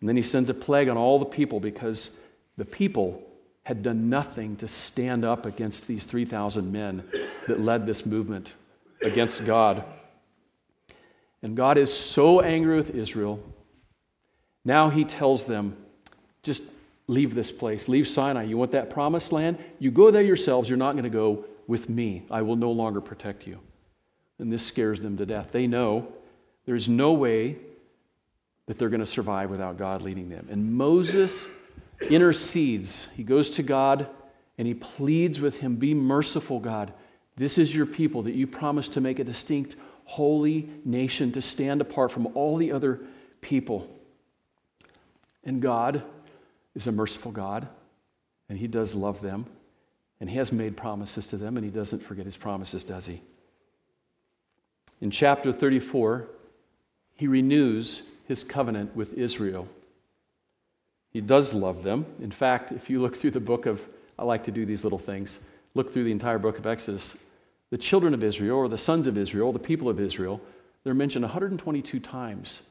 And 0.00 0.08
then 0.08 0.16
he 0.16 0.22
sends 0.22 0.50
a 0.50 0.54
plague 0.54 0.88
on 0.88 0.96
all 0.96 1.18
the 1.18 1.26
people 1.26 1.60
because 1.60 2.16
the 2.56 2.64
people 2.64 3.22
had 3.62 3.82
done 3.82 4.08
nothing 4.08 4.56
to 4.56 4.66
stand 4.66 5.24
up 5.24 5.46
against 5.46 5.86
these 5.86 6.04
3,000 6.04 6.72
men 6.72 7.04
that 7.46 7.60
led 7.60 7.86
this 7.86 8.06
movement 8.06 8.54
against 9.02 9.44
God. 9.44 9.84
And 11.42 11.56
God 11.56 11.78
is 11.78 11.92
so 11.92 12.40
angry 12.40 12.76
with 12.76 12.90
Israel. 12.90 13.40
Now 14.64 14.90
he 14.90 15.04
tells 15.04 15.44
them, 15.44 15.76
just 16.42 16.62
leave 17.06 17.34
this 17.34 17.50
place, 17.50 17.88
leave 17.88 18.06
Sinai. 18.06 18.44
You 18.44 18.56
want 18.56 18.72
that 18.72 18.90
promised 18.90 19.32
land? 19.32 19.58
You 19.78 19.90
go 19.90 20.10
there 20.10 20.22
yourselves. 20.22 20.68
You're 20.68 20.78
not 20.78 20.92
going 20.92 21.04
to 21.04 21.10
go 21.10 21.44
with 21.66 21.88
me. 21.88 22.22
I 22.30 22.42
will 22.42 22.56
no 22.56 22.70
longer 22.70 23.00
protect 23.00 23.46
you. 23.46 23.58
And 24.38 24.52
this 24.52 24.64
scares 24.64 25.00
them 25.00 25.16
to 25.16 25.26
death. 25.26 25.52
They 25.52 25.66
know 25.66 26.08
there's 26.66 26.88
no 26.88 27.12
way 27.12 27.56
that 28.66 28.78
they're 28.78 28.88
going 28.88 29.00
to 29.00 29.06
survive 29.06 29.50
without 29.50 29.76
God 29.76 30.02
leading 30.02 30.28
them. 30.28 30.46
And 30.50 30.72
Moses 30.72 31.46
intercedes. 32.08 33.08
He 33.16 33.22
goes 33.22 33.50
to 33.50 33.62
God 33.62 34.06
and 34.58 34.66
he 34.66 34.74
pleads 34.74 35.40
with 35.40 35.60
him 35.60 35.76
Be 35.76 35.94
merciful, 35.94 36.60
God. 36.60 36.92
This 37.36 37.58
is 37.58 37.74
your 37.74 37.86
people 37.86 38.22
that 38.22 38.34
you 38.34 38.46
promised 38.46 38.92
to 38.92 39.00
make 39.00 39.18
a 39.18 39.24
distinct 39.24 39.76
holy 40.10 40.68
nation 40.84 41.30
to 41.30 41.40
stand 41.40 41.80
apart 41.80 42.10
from 42.10 42.26
all 42.34 42.56
the 42.56 42.72
other 42.72 42.98
people. 43.40 43.88
And 45.44 45.62
God 45.62 46.02
is 46.74 46.88
a 46.88 46.92
merciful 46.92 47.30
God, 47.30 47.68
and 48.48 48.58
He 48.58 48.66
does 48.66 48.96
love 48.96 49.22
them, 49.22 49.46
and 50.20 50.28
He 50.28 50.36
has 50.36 50.50
made 50.50 50.76
promises 50.76 51.28
to 51.28 51.36
them, 51.36 51.56
and 51.56 51.64
He 51.64 51.70
doesn't 51.70 52.02
forget 52.02 52.26
His 52.26 52.36
promises, 52.36 52.82
does 52.82 53.06
He? 53.06 53.22
In 55.00 55.12
chapter 55.12 55.52
34, 55.52 56.26
He 57.14 57.28
renews 57.28 58.02
His 58.26 58.42
covenant 58.42 58.96
with 58.96 59.12
Israel. 59.12 59.68
He 61.12 61.20
does 61.20 61.54
love 61.54 61.84
them. 61.84 62.04
In 62.20 62.32
fact, 62.32 62.72
if 62.72 62.90
you 62.90 63.00
look 63.00 63.16
through 63.16 63.30
the 63.30 63.38
book 63.38 63.66
of, 63.66 63.80
I 64.18 64.24
like 64.24 64.42
to 64.44 64.50
do 64.50 64.66
these 64.66 64.82
little 64.82 64.98
things, 64.98 65.38
look 65.74 65.92
through 65.92 66.04
the 66.04 66.10
entire 66.10 66.40
book 66.40 66.58
of 66.58 66.66
Exodus, 66.66 67.16
the 67.70 67.78
children 67.78 68.14
of 68.14 68.24
Israel, 68.24 68.58
or 68.58 68.68
the 68.68 68.78
sons 68.78 69.06
of 69.06 69.16
Israel, 69.16 69.52
the 69.52 69.58
people 69.58 69.88
of 69.88 70.00
Israel, 70.00 70.40
they're 70.82 70.94
mentioned 70.94 71.24
122 71.24 72.00
times. 72.00 72.62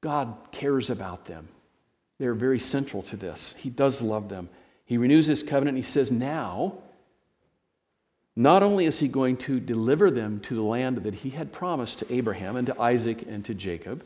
God 0.00 0.34
cares 0.52 0.90
about 0.90 1.24
them. 1.24 1.48
They're 2.18 2.34
very 2.34 2.58
central 2.58 3.02
to 3.04 3.16
this. 3.16 3.54
He 3.58 3.70
does 3.70 4.02
love 4.02 4.28
them. 4.28 4.48
He 4.84 4.98
renews 4.98 5.26
his 5.26 5.42
covenant. 5.42 5.76
He 5.76 5.82
says, 5.82 6.10
now, 6.10 6.74
not 8.36 8.62
only 8.62 8.86
is 8.86 8.98
he 8.98 9.08
going 9.08 9.36
to 9.38 9.58
deliver 9.58 10.10
them 10.10 10.40
to 10.40 10.54
the 10.54 10.62
land 10.62 10.98
that 10.98 11.14
he 11.14 11.30
had 11.30 11.52
promised 11.52 11.98
to 11.98 12.12
Abraham 12.12 12.56
and 12.56 12.66
to 12.68 12.80
Isaac 12.80 13.24
and 13.28 13.44
to 13.46 13.54
Jacob, 13.54 14.04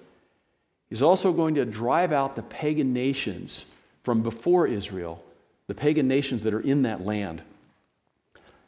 he's 0.88 1.02
also 1.02 1.32
going 1.32 1.56
to 1.56 1.64
drive 1.64 2.12
out 2.12 2.34
the 2.34 2.42
pagan 2.42 2.92
nations 2.94 3.66
from 4.02 4.22
before 4.22 4.66
Israel, 4.66 5.22
the 5.66 5.74
pagan 5.74 6.08
nations 6.08 6.44
that 6.44 6.54
are 6.54 6.60
in 6.60 6.82
that 6.82 7.04
land. 7.04 7.42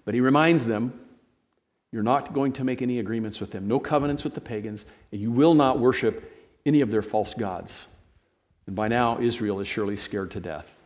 But 0.05 0.15
he 0.15 0.21
reminds 0.21 0.67
them 0.67 1.01
you're 1.95 2.03
not 2.03 2.33
going 2.33 2.53
to 2.55 2.65
make 2.65 2.83
any 2.83 2.99
agreements 2.99 3.39
with 3.39 3.53
them, 3.53 3.69
no 3.69 3.79
covenants 3.79 4.25
with 4.25 4.35
the 4.35 4.41
pagans, 4.41 4.85
and 5.13 5.21
you 5.21 5.31
will 5.31 5.55
not 5.55 5.79
worship 5.79 6.29
any 6.67 6.81
of 6.81 6.91
their 6.91 7.03
false 7.03 7.35
gods. 7.35 7.87
And 8.67 8.75
by 8.75 8.89
now, 8.89 9.21
Israel 9.21 9.61
is 9.61 9.69
surely 9.69 9.97
scared 9.97 10.33
to 10.33 10.41
death. 10.41 10.81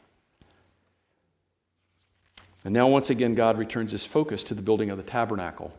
And 2.62 2.74
now, 2.74 2.88
once 2.88 3.08
again, 3.08 3.34
God 3.34 3.56
returns 3.56 3.92
his 3.92 4.04
focus 4.04 4.42
to 4.44 4.54
the 4.54 4.60
building 4.60 4.90
of 4.90 4.98
the 4.98 5.02
tabernacle. 5.02 5.72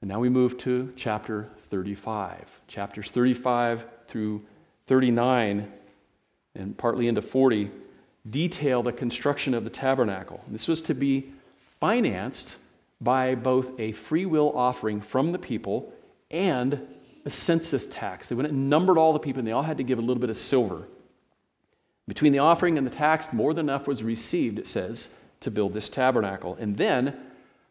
And 0.00 0.08
now 0.08 0.20
we 0.20 0.30
move 0.30 0.56
to 0.60 0.94
chapter 0.96 1.50
35. 1.68 2.62
Chapters 2.66 3.10
35 3.10 3.84
through 4.08 4.40
39 4.86 5.70
and 6.54 6.78
partly 6.78 7.08
into 7.08 7.20
40 7.20 7.70
detail 8.30 8.82
the 8.82 8.90
construction 8.90 9.52
of 9.52 9.64
the 9.64 9.70
tabernacle. 9.70 10.42
This 10.48 10.66
was 10.66 10.80
to 10.80 10.94
be 10.94 11.30
financed 11.78 12.56
by 13.04 13.34
both 13.34 13.78
a 13.78 13.92
free 13.92 14.26
will 14.26 14.56
offering 14.56 15.00
from 15.00 15.32
the 15.32 15.38
people 15.38 15.92
and 16.30 16.80
a 17.24 17.30
census 17.30 17.86
tax. 17.86 18.28
They 18.28 18.34
went 18.34 18.48
and 18.48 18.68
numbered 18.68 18.98
all 18.98 19.12
the 19.12 19.18
people, 19.18 19.40
and 19.40 19.48
they 19.48 19.52
all 19.52 19.62
had 19.62 19.76
to 19.76 19.84
give 19.84 19.98
a 19.98 20.02
little 20.02 20.20
bit 20.20 20.30
of 20.30 20.36
silver. 20.36 20.88
Between 22.08 22.32
the 22.32 22.40
offering 22.40 22.76
and 22.76 22.86
the 22.86 22.90
tax, 22.90 23.32
more 23.32 23.54
than 23.54 23.68
enough 23.68 23.86
was 23.86 24.02
received, 24.02 24.58
it 24.58 24.66
says, 24.66 25.08
to 25.40 25.50
build 25.50 25.72
this 25.72 25.88
tabernacle. 25.88 26.56
And 26.58 26.76
then 26.76 27.16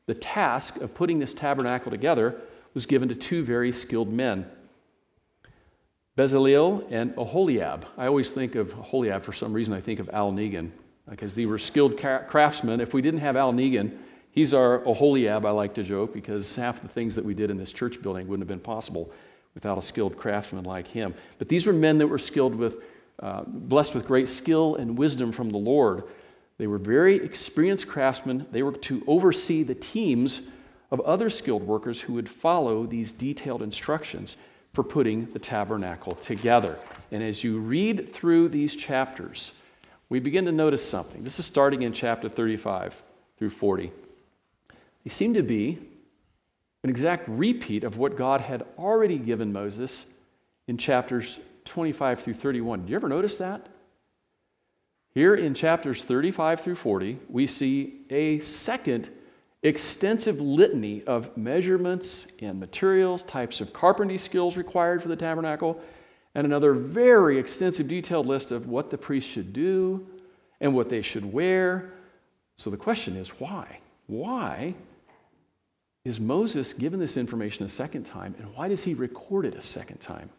the 0.05 0.15
task 0.15 0.77
of 0.77 0.93
putting 0.93 1.19
this 1.19 1.33
tabernacle 1.33 1.91
together 1.91 2.35
was 2.73 2.85
given 2.85 3.09
to 3.09 3.15
two 3.15 3.43
very 3.43 3.71
skilled 3.71 4.11
men 4.11 4.45
Bezaleel 6.15 6.85
and 6.91 7.11
Aholiab. 7.17 7.87
I 7.97 8.05
always 8.05 8.29
think 8.29 8.53
of 8.53 8.71
Aholiab 8.73 9.23
for 9.23 9.33
some 9.33 9.51
reason, 9.51 9.73
I 9.73 9.81
think 9.81 9.99
of 9.99 10.11
Al 10.13 10.31
Negan, 10.31 10.69
because 11.09 11.33
they 11.33 11.47
were 11.47 11.57
skilled 11.57 11.97
craftsmen. 11.97 12.79
If 12.81 12.93
we 12.93 13.01
didn't 13.01 13.21
have 13.21 13.35
Al 13.35 13.51
Negan, 13.51 13.97
he's 14.33 14.53
our 14.53 14.83
Aholiab, 14.83 15.45
I 15.45 15.51
like 15.51 15.73
to 15.75 15.83
joke, 15.83 16.13
because 16.13 16.55
half 16.55 16.81
the 16.81 16.89
things 16.89 17.15
that 17.15 17.23
we 17.23 17.33
did 17.33 17.49
in 17.49 17.57
this 17.57 17.71
church 17.71 18.01
building 18.01 18.27
wouldn't 18.27 18.41
have 18.41 18.47
been 18.49 18.59
possible 18.59 19.09
without 19.53 19.77
a 19.77 19.81
skilled 19.81 20.17
craftsman 20.17 20.65
like 20.65 20.87
him. 20.87 21.13
But 21.37 21.47
these 21.47 21.65
were 21.65 21.73
men 21.73 21.99
that 21.99 22.07
were 22.07 22.17
skilled 22.17 22.55
with, 22.55 22.83
uh, 23.19 23.43
blessed 23.45 23.95
with 23.95 24.05
great 24.05 24.27
skill 24.27 24.75
and 24.75 24.97
wisdom 24.97 25.31
from 25.31 25.49
the 25.49 25.57
Lord. 25.57 26.03
They 26.57 26.67
were 26.67 26.79
very 26.79 27.15
experienced 27.15 27.87
craftsmen. 27.87 28.45
They 28.51 28.63
were 28.63 28.73
to 28.73 29.03
oversee 29.07 29.63
the 29.63 29.75
teams 29.75 30.41
of 30.91 30.99
other 31.01 31.29
skilled 31.29 31.63
workers 31.63 32.01
who 32.01 32.13
would 32.13 32.29
follow 32.29 32.85
these 32.85 33.11
detailed 33.11 33.61
instructions 33.61 34.37
for 34.73 34.83
putting 34.83 35.31
the 35.31 35.39
tabernacle 35.39 36.15
together. 36.15 36.77
And 37.11 37.21
as 37.21 37.43
you 37.43 37.59
read 37.59 38.11
through 38.11 38.49
these 38.49 38.75
chapters, 38.75 39.53
we 40.09 40.19
begin 40.19 40.45
to 40.45 40.51
notice 40.51 40.87
something. 40.87 41.23
This 41.23 41.39
is 41.39 41.45
starting 41.45 41.83
in 41.83 41.93
chapter 41.93 42.27
35 42.27 43.01
through 43.37 43.51
40. 43.51 43.91
They 45.03 45.09
seem 45.09 45.33
to 45.33 45.43
be 45.43 45.79
an 46.83 46.89
exact 46.89 47.27
repeat 47.27 47.83
of 47.83 47.97
what 47.97 48.17
God 48.17 48.41
had 48.41 48.65
already 48.77 49.17
given 49.17 49.53
Moses 49.53 50.05
in 50.67 50.77
chapters 50.77 51.39
25 51.65 52.21
through 52.21 52.33
31. 52.33 52.81
Did 52.81 52.89
you 52.89 52.95
ever 52.95 53.09
notice 53.09 53.37
that? 53.37 53.67
Here 55.13 55.35
in 55.35 55.53
chapters 55.53 56.03
35 56.03 56.61
through 56.61 56.75
40, 56.75 57.19
we 57.29 57.47
see 57.47 58.01
a 58.09 58.39
second 58.39 59.09
extensive 59.61 60.41
litany 60.41 61.03
of 61.03 61.35
measurements 61.37 62.27
and 62.39 62.59
materials, 62.59 63.23
types 63.23 63.61
of 63.61 63.71
carpentry 63.71 64.17
skills 64.17 64.57
required 64.57 65.01
for 65.01 65.07
the 65.07 65.15
tabernacle, 65.15 65.79
and 66.35 66.45
another 66.45 66.73
very 66.73 67.37
extensive 67.37 67.87
detailed 67.87 68.25
list 68.25 68.51
of 68.51 68.67
what 68.67 68.89
the 68.89 68.97
priests 68.97 69.29
should 69.29 69.53
do 69.53 70.05
and 70.59 70.73
what 70.73 70.89
they 70.89 71.01
should 71.01 71.31
wear. 71.31 71.93
So 72.57 72.69
the 72.69 72.77
question 72.77 73.15
is 73.15 73.29
why? 73.39 73.79
Why 74.07 74.73
is 76.05 76.19
Moses 76.19 76.73
given 76.73 76.99
this 76.99 77.15
information 77.15 77.65
a 77.65 77.69
second 77.69 78.03
time, 78.03 78.35
and 78.37 78.53
why 78.55 78.67
does 78.67 78.83
he 78.83 78.93
record 78.93 79.45
it 79.45 79.55
a 79.55 79.61
second 79.61 79.99
time? 79.99 80.29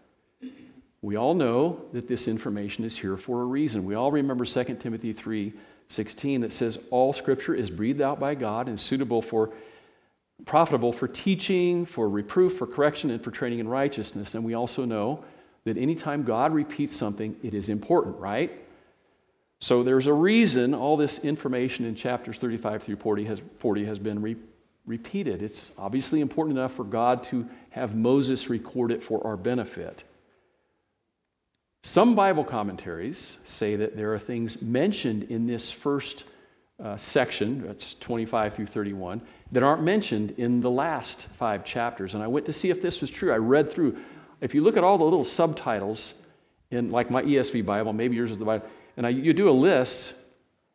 We 1.01 1.17
all 1.17 1.35
know 1.35 1.83
that 1.93 2.09
this 2.09 2.29
information 2.29 2.85
is 2.85 2.97
here 2.97 3.17
for 3.17 3.43
a 3.43 3.45
reason. 3.45 3.85
We 3.85 3.95
all 3.95 4.11
remember 4.11 4.45
2 4.45 4.65
Timothy 4.81 5.13
3 5.13 5.53
16 5.89 6.41
that 6.41 6.53
says, 6.53 6.79
All 6.91 7.13
scripture 7.13 7.55
is 7.55 7.71
breathed 7.71 8.01
out 8.01 8.19
by 8.19 8.35
God 8.35 8.69
and 8.69 8.81
suitable 8.81 9.21
for 9.21 9.51
profitable 10.47 10.93
for 10.93 11.07
teaching, 11.07 11.85
for 11.85 12.09
reproof, 12.09 12.57
for 12.57 12.67
correction, 12.67 13.11
and 13.11 13.23
for 13.23 13.31
training 13.31 13.59
in 13.59 13.69
righteousness. 13.69 14.35
And 14.35 14.45
we 14.45 14.55
also 14.55 14.85
know 14.85 15.25
that 15.65 15.77
anytime 15.77 16.25
God 16.25 16.55
repeats 16.55 16.97
something, 16.97 17.37
it 17.43 17.53
is 17.53 17.69
important, 17.69 18.17
right? 18.17 18.51
So 19.61 19.83
there's 19.83 20.07
a 20.07 20.13
reason 20.13 20.75
all 20.75 20.97
this 20.97 21.19
information 21.19 21.85
in 21.85 21.95
chapters 21.95 22.39
35 22.39 22.83
through 22.83 22.97
40 22.97 23.25
has, 23.25 23.43
40 23.59 23.85
has 23.85 23.99
been 23.99 24.21
re- 24.21 24.37
repeated. 24.87 25.43
It's 25.43 25.73
obviously 25.79 26.21
important 26.21 26.59
enough 26.59 26.75
for 26.75 26.85
God 26.85 27.23
to 27.25 27.49
have 27.71 27.97
Moses 27.97 28.51
record 28.51 28.93
it 28.93 29.03
for 29.03 29.27
our 29.27 29.37
benefit. 29.37 30.05
Some 31.83 32.15
Bible 32.15 32.45
commentaries 32.45 33.39
say 33.45 33.77
that 33.77 33.97
there 33.97 34.15
are 34.15 34.19
things 34.19 34.63
mentioned 34.63 35.25
in 35.25 35.47
this 35.47 35.71
first 35.71 36.25
uh, 36.83 36.97
section, 36.97 37.67
that's 37.67 37.95
25 37.95 38.55
through 38.55 38.67
31, 38.67 39.21
that 39.53 39.63
aren't 39.63 39.83
mentioned 39.83 40.33
in 40.39 40.61
the 40.61 40.71
last 40.71 41.29
five 41.39 41.65
chapters. 41.65 42.15
And 42.15 42.23
I 42.23 42.27
went 42.27 42.47
to 42.47 42.53
see 42.53 42.71
if 42.71 42.81
this 42.81 43.01
was 43.01 43.11
true. 43.11 43.33
I 43.33 43.37
read 43.37 43.71
through. 43.71 43.99
If 44.41 44.55
you 44.55 44.63
look 44.63 44.77
at 44.77 44.85
all 44.85 44.99
the 44.99 45.05
little 45.05 45.25
subtitles 45.25 46.15
in, 46.71 46.91
like 46.91 47.11
my 47.11 47.23
ESV 47.23 47.65
Bible, 47.65 47.93
maybe 47.93 48.17
yours 48.17 48.31
is 48.31 48.39
the 48.39 48.45
Bible, 48.45 48.67
and 48.97 49.07
I, 49.07 49.11
you 49.11 49.33
do 49.33 49.49
a 49.49 49.53
list, 49.53 50.15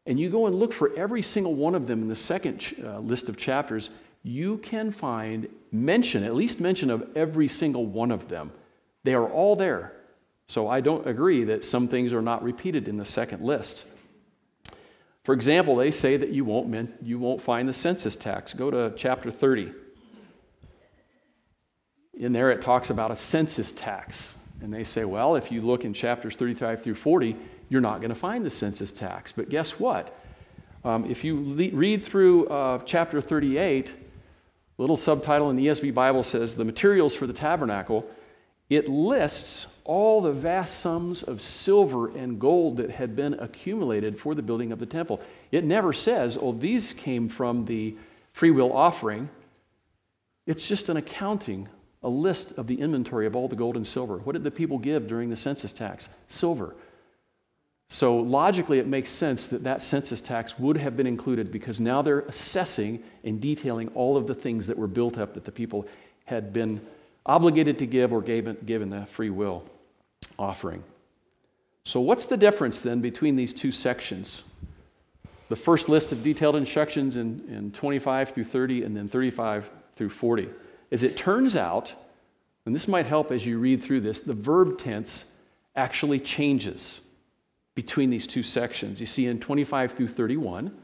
and 0.05 0.19
you 0.19 0.29
go 0.29 0.47
and 0.47 0.55
look 0.55 0.73
for 0.73 0.95
every 0.95 1.21
single 1.21 1.53
one 1.53 1.75
of 1.75 1.88
them 1.88 2.01
in 2.01 2.07
the 2.07 2.15
second 2.15 2.59
ch- 2.59 2.79
uh, 2.79 2.99
list 2.99 3.29
of 3.29 3.38
chapters, 3.38 3.89
you 4.23 4.57
can 4.57 4.91
find 4.91 5.47
mention, 5.71 6.23
at 6.23 6.35
least 6.35 6.59
mention 6.59 6.89
of 6.89 7.07
every 7.15 7.47
single 7.47 7.85
one 7.85 8.12
of 8.12 8.27
them. 8.27 8.51
They 9.03 9.13
are 9.13 9.29
all 9.29 9.55
there. 9.55 9.93
So 10.47 10.67
I 10.67 10.81
don't 10.81 11.07
agree 11.07 11.43
that 11.45 11.63
some 11.63 11.88
things 11.88 12.12
are 12.12 12.21
not 12.21 12.43
repeated 12.43 12.88
in 12.88 12.97
the 12.97 13.05
second 13.05 13.43
list. 13.43 13.85
For 15.23 15.33
example, 15.33 15.75
they 15.75 15.91
say 15.91 16.17
that 16.17 16.29
you 16.29 16.43
won't, 16.43 16.91
you 17.03 17.19
won't 17.19 17.41
find 17.41 17.69
the 17.69 17.73
census 17.73 18.15
tax. 18.15 18.53
Go 18.53 18.71
to 18.71 18.93
chapter 18.97 19.29
30. 19.29 19.71
In 22.15 22.33
there, 22.33 22.49
it 22.49 22.62
talks 22.62 22.89
about 22.89 23.12
a 23.12 23.15
census 23.15 23.71
tax. 23.71 24.35
And 24.62 24.73
they 24.73 24.83
say, 24.83 25.05
well, 25.05 25.35
if 25.35 25.51
you 25.51 25.62
look 25.62 25.85
in 25.85 25.93
chapters 25.93 26.35
35 26.35 26.83
through 26.83 26.95
40, 26.95 27.38
you're 27.69 27.82
not 27.82 28.01
going 28.01 28.10
to 28.10 28.15
find 28.15 28.45
the 28.45 28.49
census 28.49 28.91
tax. 28.91 29.32
But 29.32 29.49
guess 29.49 29.79
what? 29.79 30.15
Um, 30.84 31.05
if 31.05 31.23
you 31.23 31.36
le- 31.36 31.75
read 31.75 32.03
through 32.03 32.47
uh, 32.47 32.79
chapter 32.86 33.21
38, 33.21 33.91
little 34.77 34.97
subtitle 34.97 35.49
in 35.49 35.55
the 35.55 35.67
ESV 35.67 35.93
Bible 35.93 36.23
says 36.23 36.55
the 36.55 36.65
materials 36.65 37.15
for 37.15 37.27
the 37.27 37.34
tabernacle, 37.34 38.10
it 38.69 38.88
lists 38.88 39.67
all 39.84 40.21
the 40.21 40.32
vast 40.32 40.79
sums 40.79 41.23
of 41.23 41.41
silver 41.41 42.15
and 42.15 42.39
gold 42.39 42.77
that 42.77 42.91
had 42.91 43.15
been 43.15 43.34
accumulated 43.36 44.19
for 44.19 44.36
the 44.36 44.43
building 44.43 44.71
of 44.71 44.79
the 44.79 44.86
temple. 44.86 45.19
It 45.51 45.63
never 45.63 45.91
says, 45.91 46.38
oh, 46.39 46.51
these 46.51 46.93
came 46.93 47.29
from 47.29 47.65
the 47.65 47.95
free 48.32 48.51
will 48.51 48.71
offering. 48.71 49.29
It's 50.45 50.67
just 50.67 50.89
an 50.89 50.97
accounting, 50.97 51.67
a 52.03 52.10
list 52.10 52.53
of 52.58 52.67
the 52.67 52.79
inventory 52.79 53.25
of 53.25 53.36
all 53.36 53.47
the 53.47 53.55
gold 53.55 53.75
and 53.75 53.86
silver. 53.86 54.19
What 54.19 54.34
did 54.34 54.43
the 54.43 54.51
people 54.51 54.77
give 54.77 55.08
during 55.08 55.29
the 55.29 55.36
census 55.36 55.73
tax? 55.73 56.08
Silver. 56.27 56.75
So 57.91 58.17
logically, 58.17 58.78
it 58.78 58.88
makes 58.88 59.10
sense 59.10 59.47
that 59.47 59.63
that 59.63 59.82
census 59.82 60.21
tax 60.21 60.60
would 60.60 60.78
have 60.78 60.95
been 60.95 61.08
included 61.08 61.52
because 61.52 61.80
now 61.80 62.04
they're 62.04 62.21
assessing 62.21 63.04
and 63.23 63.41
detailing 63.41 63.89
all 63.95 64.15
of 64.15 64.28
the 64.28 64.36
things 64.36 64.67
that 64.67 64.78
were 64.78 64.88
built 64.88 65.17
up 65.17 65.34
that 65.34 65.43
the 65.43 65.52
people 65.52 65.88
had 66.25 66.54
been 66.54 66.80
obligated 67.25 67.80
to 67.80 67.88
give 67.88 68.13
or 68.13 68.21
given, 68.21 68.58
given 68.63 68.91
the 68.91 69.08
free 69.08 69.32
will 69.32 69.63
offering. 70.38 70.84
So, 71.84 71.99
what's 71.99 72.28
the 72.28 72.38
difference 72.38 72.82
then 72.82 73.02
between 73.02 73.36
these 73.36 73.54
two 73.54 73.71
sections? 73.71 74.43
The 75.47 75.56
first 75.56 75.89
list 75.89 76.12
of 76.12 76.21
detailed 76.21 76.56
instructions 76.56 77.15
in, 77.15 77.43
in 77.49 77.71
25 77.71 78.30
through 78.30 78.43
30 78.43 78.84
and 78.84 78.95
then 78.95 79.08
35 79.08 79.67
through 79.95 80.10
40. 80.10 80.47
As 80.91 81.04
it 81.04 81.17
turns 81.17 81.56
out, 81.56 81.91
and 82.67 82.75
this 82.75 82.88
might 82.88 83.08
help 83.08 83.32
as 83.32 83.47
you 83.47 83.58
read 83.58 83.82
through 83.82 84.02
this, 84.02 84.19
the 84.19 84.34
verb 84.34 84.78
tense 84.78 85.25
actually 85.75 86.19
changes 86.19 87.02
between 87.79 88.09
these 88.09 88.27
two 88.27 88.43
sections. 88.43 88.99
You 88.99 89.05
see, 89.05 89.25
in 89.25 89.39
25 89.39 89.93
through 89.93 90.09
31, 90.09 90.77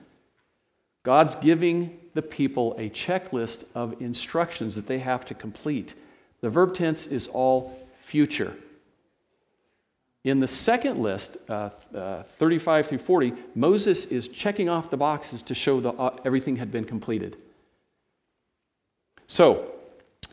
God's 1.04 1.36
giving 1.36 2.00
the 2.14 2.22
people 2.22 2.74
a 2.78 2.90
checklist 2.90 3.66
of 3.76 4.02
instructions 4.02 4.76
that 4.76 4.88
they 4.88 5.00
have 5.00 5.26
to 5.26 5.34
complete. 5.34 5.94
The 6.40 6.50
verb 6.50 6.74
tense 6.74 7.06
is 7.06 7.28
all 7.28 7.78
future. 8.00 8.56
In 10.24 10.40
the 10.40 10.48
second 10.48 11.02
list, 11.02 11.36
uh, 11.50 11.72
uh, 11.94 12.24
35 12.40 12.88
through 12.88 13.00
40, 13.00 13.34
Moses 13.56 14.06
is 14.06 14.30
checking 14.30 14.70
off 14.70 14.90
the 14.90 14.96
boxes 14.96 15.42
to 15.42 15.54
show 15.54 15.82
that 15.82 15.96
uh, 16.00 16.16
everything 16.24 16.56
had 16.56 16.72
been 16.72 16.86
completed. 16.86 17.36
So, 19.28 19.70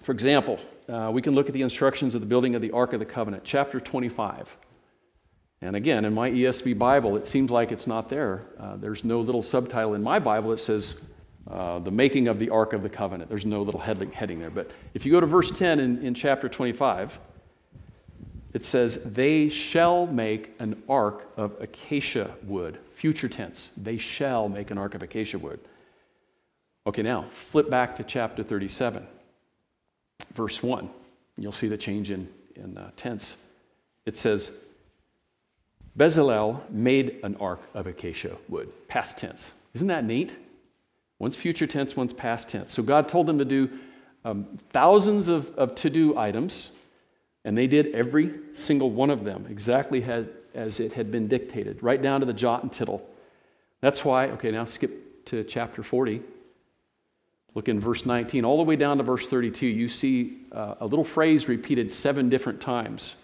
for 0.03 0.13
example, 0.13 0.61
uh, 0.89 1.11
we 1.13 1.23
can 1.23 1.35
look 1.35 1.49
at 1.49 1.55
the 1.55 1.63
instructions 1.63 2.15
of 2.15 2.21
the 2.21 2.27
building 2.29 2.55
of 2.55 2.63
the 2.63 2.71
Ark 2.71 2.93
of 2.93 3.01
the 3.01 3.05
Covenant, 3.05 3.43
chapter 3.43 3.81
25. 3.81 4.57
And 5.63 5.77
again, 5.77 6.05
in 6.05 6.13
my 6.13 6.29
ESV 6.29 6.77
Bible, 6.77 7.17
it 7.17 7.27
seems 7.27 7.51
like 7.51 7.71
it's 7.71 7.87
not 7.87 8.09
there. 8.09 8.43
Uh, 8.59 8.77
there's 8.77 9.05
no 9.05 9.21
little 9.21 9.43
subtitle 9.43 9.95
in 9.95 10.03
my 10.03 10.19
Bible 10.19 10.51
that 10.51 10.59
says 10.59 10.97
uh, 11.49 11.79
the 11.79 11.91
making 11.91 12.27
of 12.27 12.41
the 12.41 12.51
Ark 12.51 12.73
of 12.73 12.83
the 12.83 12.89
Covenant. 12.89 13.31
There's 13.31 13.47
no 13.47 13.63
little 13.63 13.81
heading 13.81 14.41
there. 14.41 14.51
But 14.51 14.73
if 14.93 15.07
you 15.07 15.13
go 15.13 15.21
to 15.21 15.27
verse 15.27 15.53
10 15.53 15.79
in, 15.79 16.05
in 16.05 16.15
chapter 16.15 16.49
25, 16.49 17.17
it 18.53 18.65
says, 18.65 19.03
They 19.05 19.49
shall 19.49 20.09
make 20.09 20.53
an 20.59 20.83
ark 20.89 21.31
of 21.37 21.55
acacia 21.61 22.35
wood. 22.43 22.79
Future 22.95 23.29
tense. 23.29 23.71
They 23.77 23.97
shall 23.97 24.49
make 24.49 24.73
an 24.73 24.79
ark 24.79 24.97
of 24.97 25.03
acacia 25.05 25.39
wood. 25.39 25.61
Okay, 26.89 27.03
now 27.03 27.27
flip 27.31 27.71
back 27.71 27.97
to 27.97 28.03
chapter 28.03 28.43
37, 28.43 29.07
verse 30.35 30.61
1. 30.61 30.91
You'll 31.39 31.53
see 31.53 31.69
the 31.69 31.79
change 31.79 32.11
in, 32.11 32.29
in 32.57 32.77
uh, 32.77 32.91
tense. 32.97 33.37
It 34.05 34.17
says, 34.17 34.51
Bezalel 35.97 36.69
made 36.71 37.21
an 37.23 37.37
ark 37.37 37.61
of 37.75 37.87
acacia 37.87 38.37
wood, 38.49 38.73
past 38.89 39.19
tense. 39.19 39.53
Isn't 39.75 39.89
that 39.89 40.05
neat? 40.05 40.35
One's 41.19 41.37
future 41.37 41.67
tense, 41.67 41.97
one's 41.97 42.15
past 42.15 42.49
tense. 42.49 42.73
So 42.73 42.83
God 42.83 43.09
told 43.09 43.27
them 43.27 43.39
to 43.39 43.45
do 43.45 43.71
um, 44.25 44.47
thousands 44.71 45.29
of, 45.29 45.55
of 45.57 45.75
to 45.77 45.91
do 45.91 46.17
items, 46.17 46.73
and 47.45 47.57
they 47.57 47.67
did 47.67 47.95
every 47.95 48.33
single 48.55 48.91
one 48.91 49.11
of 49.11 49.25
them 49.25 49.47
exactly 49.51 50.03
as, 50.05 50.27
as 50.55 50.81
it 50.81 50.95
had 50.95 51.11
been 51.11 51.29
dictated, 51.29 51.83
right 51.83 52.01
down 52.01 52.21
to 52.21 52.27
the 52.27 52.33
jot 52.33 52.63
and 52.63 52.73
tittle. 52.73 53.07
That's 53.81 54.05
why, 54.05 54.29
okay, 54.31 54.51
now 54.51 54.65
skip 54.65 55.25
to 55.27 55.45
chapter 55.45 55.83
40. 55.83 56.23
Look 57.55 57.69
in 57.69 57.79
verse 57.79 58.07
19, 58.07 58.47
all 58.47 58.57
the 58.57 58.63
way 58.63 58.77
down 58.77 58.97
to 58.97 59.03
verse 59.03 59.29
32, 59.29 59.67
you 59.67 59.89
see 59.89 60.39
uh, 60.53 60.77
a 60.81 60.87
little 60.87 61.05
phrase 61.05 61.49
repeated 61.49 61.93
seven 61.93 62.31
different 62.31 62.63
times 62.63 63.17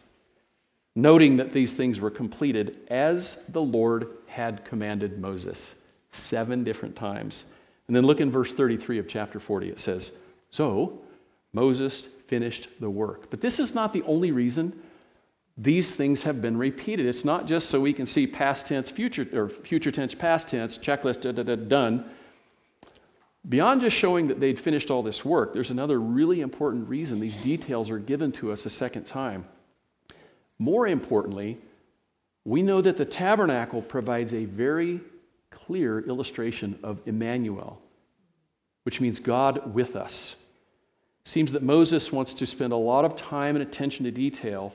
noting 1.03 1.37
that 1.37 1.53
these 1.53 1.75
things 1.75 2.01
were 2.01 2.11
completed 2.11 2.77
as 2.89 3.37
the 3.51 3.63
Lord 3.63 4.09
had 4.27 4.65
commanded 4.65 5.21
Moses 5.21 5.77
seven 6.11 6.65
different 6.65 6.97
times. 6.97 7.45
And 7.87 7.95
then 7.95 8.05
look 8.05 8.21
in 8.21 8.33
verse 8.33 8.53
33 8.53 8.99
of 8.99 9.07
chapter 9.07 9.39
40. 9.39 9.69
It 9.69 9.79
says, 9.79 10.13
So 10.51 11.01
Moses 11.53 12.09
finished 12.27 12.69
the 12.81 12.91
work. 12.91 13.31
But 13.31 13.41
this 13.41 13.61
is 13.61 13.77
not 13.77 13.93
the 13.93 14.03
only 14.03 14.33
reason 14.33 14.83
these 15.57 15.95
things 15.95 16.25
have 16.25 16.43
been 16.43 16.57
repeated. 16.57 17.07
It's 17.07 17.25
not 17.25 17.47
just 17.47 17.71
so 17.71 17.81
we 17.81 17.93
can 17.93 18.07
see 18.07 18.27
past 18.27 18.67
tense, 18.67 18.91
future, 18.91 19.27
or 19.33 19.49
future 19.49 19.93
tense, 19.93 20.15
past 20.15 20.49
tense, 20.49 20.79
checklist, 20.79 21.23
da, 21.23 21.33
da, 21.33 21.45
da, 21.45 21.55
done. 21.55 22.11
Beyond 23.49 23.83
just 23.83 23.97
showing 23.97 24.27
that 24.29 24.41
they'd 24.41 24.59
finished 24.59 24.91
all 24.91 25.03
this 25.05 25.25
work, 25.25 25.55
there's 25.55 25.71
another 25.71 26.01
really 26.01 26.41
important 26.41 26.89
reason 26.89 27.21
these 27.21 27.37
details 27.37 27.89
are 27.89 27.99
given 27.99 28.33
to 28.33 28.51
us 28.51 28.67
a 28.67 28.71
second 28.71 29.05
time. 29.05 29.45
More 30.59 30.87
importantly, 30.87 31.59
we 32.44 32.62
know 32.62 32.81
that 32.81 32.97
the 32.97 33.05
tabernacle 33.05 33.83
provides 33.83 34.35
a 34.35 34.44
very 34.44 35.01
clear 35.51 36.01
illustration 36.01 36.79
of 36.83 37.01
Emmanuel, 37.07 37.81
which 38.85 39.01
means 39.01 39.21
God 39.21 39.75
with 39.75 39.97
us. 39.97 40.37
Seems 41.25 41.53
that 41.53 41.62
Moses 41.62 42.11
wants 42.11 42.33
to 42.35 42.47
spend 42.47 42.73
a 42.73 42.77
lot 42.77 43.05
of 43.05 43.16
time 43.16 43.55
and 43.55 43.62
attention 43.62 44.05
to 44.05 44.11
detail 44.11 44.75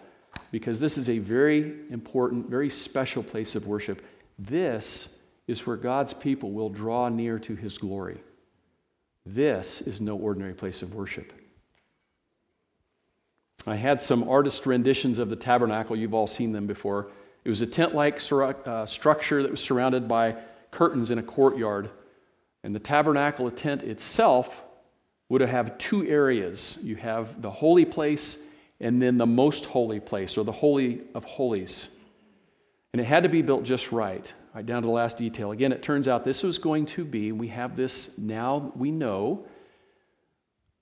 because 0.52 0.80
this 0.80 0.98
is 0.98 1.10
a 1.10 1.17
very 1.17 1.80
important, 1.89 2.48
very 2.50 2.69
special 2.69 3.24
place 3.24 3.56
of 3.56 3.65
worship. 3.65 4.04
This 4.38 5.10
is 5.48 5.65
where 5.65 5.76
God's 5.76 6.13
people 6.13 6.52
will 6.52 6.69
draw 6.69 7.10
near 7.10 7.39
to 7.39 7.56
his 7.56 7.78
glory. 7.78 8.22
This 9.26 9.82
is 9.82 10.00
no 10.00 10.15
ordinary 10.15 10.54
place 10.54 10.82
of 10.82 10.93
worship. 10.93 11.34
I 13.66 13.76
had 13.76 14.02
some 14.02 14.28
artist 14.30 14.66
renditions 14.66 15.20
of 15.20 15.30
the 15.30 15.36
tabernacle. 15.36 15.96
You've 15.96 16.13
all 16.13 16.28
seen 16.28 16.52
them 16.52 16.68
before. 16.68 17.12
It 17.46 17.50
was 17.50 17.62
a 17.62 17.68
tent 17.68 17.96
like 17.96 18.22
uh, 18.32 18.86
structure 18.86 19.42
that 19.42 19.52
was 19.52 19.62
surrounded 19.62 20.08
by 20.08 20.36
curtains 20.72 21.12
in 21.12 21.18
a 21.18 21.24
courtyard. 21.24 21.89
And 22.63 22.74
the 22.74 22.80
tabernacle 22.80 23.50
tent 23.52 23.84
itself 23.84 24.63
would 25.30 25.42
have 25.42 25.78
two 25.78 26.06
areas 26.08 26.78
you 26.82 26.96
have 26.98 27.42
the 27.42 27.52
holy 27.52 27.86
place 27.86 28.38
and 28.80 29.02
then 29.02 29.18
the 29.18 29.26
most 29.26 29.66
holy 29.66 30.00
place, 30.00 30.38
or 30.38 30.44
the 30.44 30.52
Holy 30.52 31.02
of 31.16 31.24
Holies. 31.24 31.88
And 32.92 33.00
it 33.00 33.06
had 33.06 33.24
to 33.24 33.30
be 33.30 33.42
built 33.42 33.63
just 33.63 33.94
right, 33.94 34.32
right 34.54 34.66
down 34.66 34.82
to 34.82 34.88
the 34.88 34.94
last 34.94 35.16
detail. 35.18 35.52
Again, 35.52 35.72
it 35.72 35.82
turns 35.82 36.08
out 36.08 36.26
this 36.26 36.44
was 36.44 36.58
going 36.58 36.86
to 36.88 37.06
be, 37.06 37.32
we 37.32 37.48
have 37.48 37.78
this 37.78 38.18
now, 38.18 38.74
we 38.76 38.92
know 38.92 39.46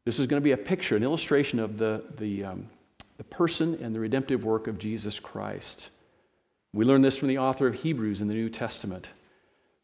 this 0.06 0.20
is 0.20 0.28
going 0.28 0.42
to 0.42 0.44
be 0.44 0.52
a 0.52 0.58
picture, 0.58 0.96
an 0.96 1.04
illustration 1.04 1.60
of 1.60 1.78
the, 1.78 2.04
the, 2.18 2.46
um, 2.46 2.68
the 3.18 3.24
person 3.24 3.78
and 3.82 3.94
the 3.94 4.00
redemptive 4.00 4.44
work 4.44 4.68
of 4.68 4.80
Jesus 4.80 5.20
Christ. 5.20 5.90
We 6.74 6.86
learn 6.86 7.02
this 7.02 7.18
from 7.18 7.28
the 7.28 7.38
author 7.38 7.68
of 7.68 7.76
Hebrews 7.76 8.22
in 8.22 8.28
the 8.28 8.34
New 8.34 8.50
Testament. 8.50 9.10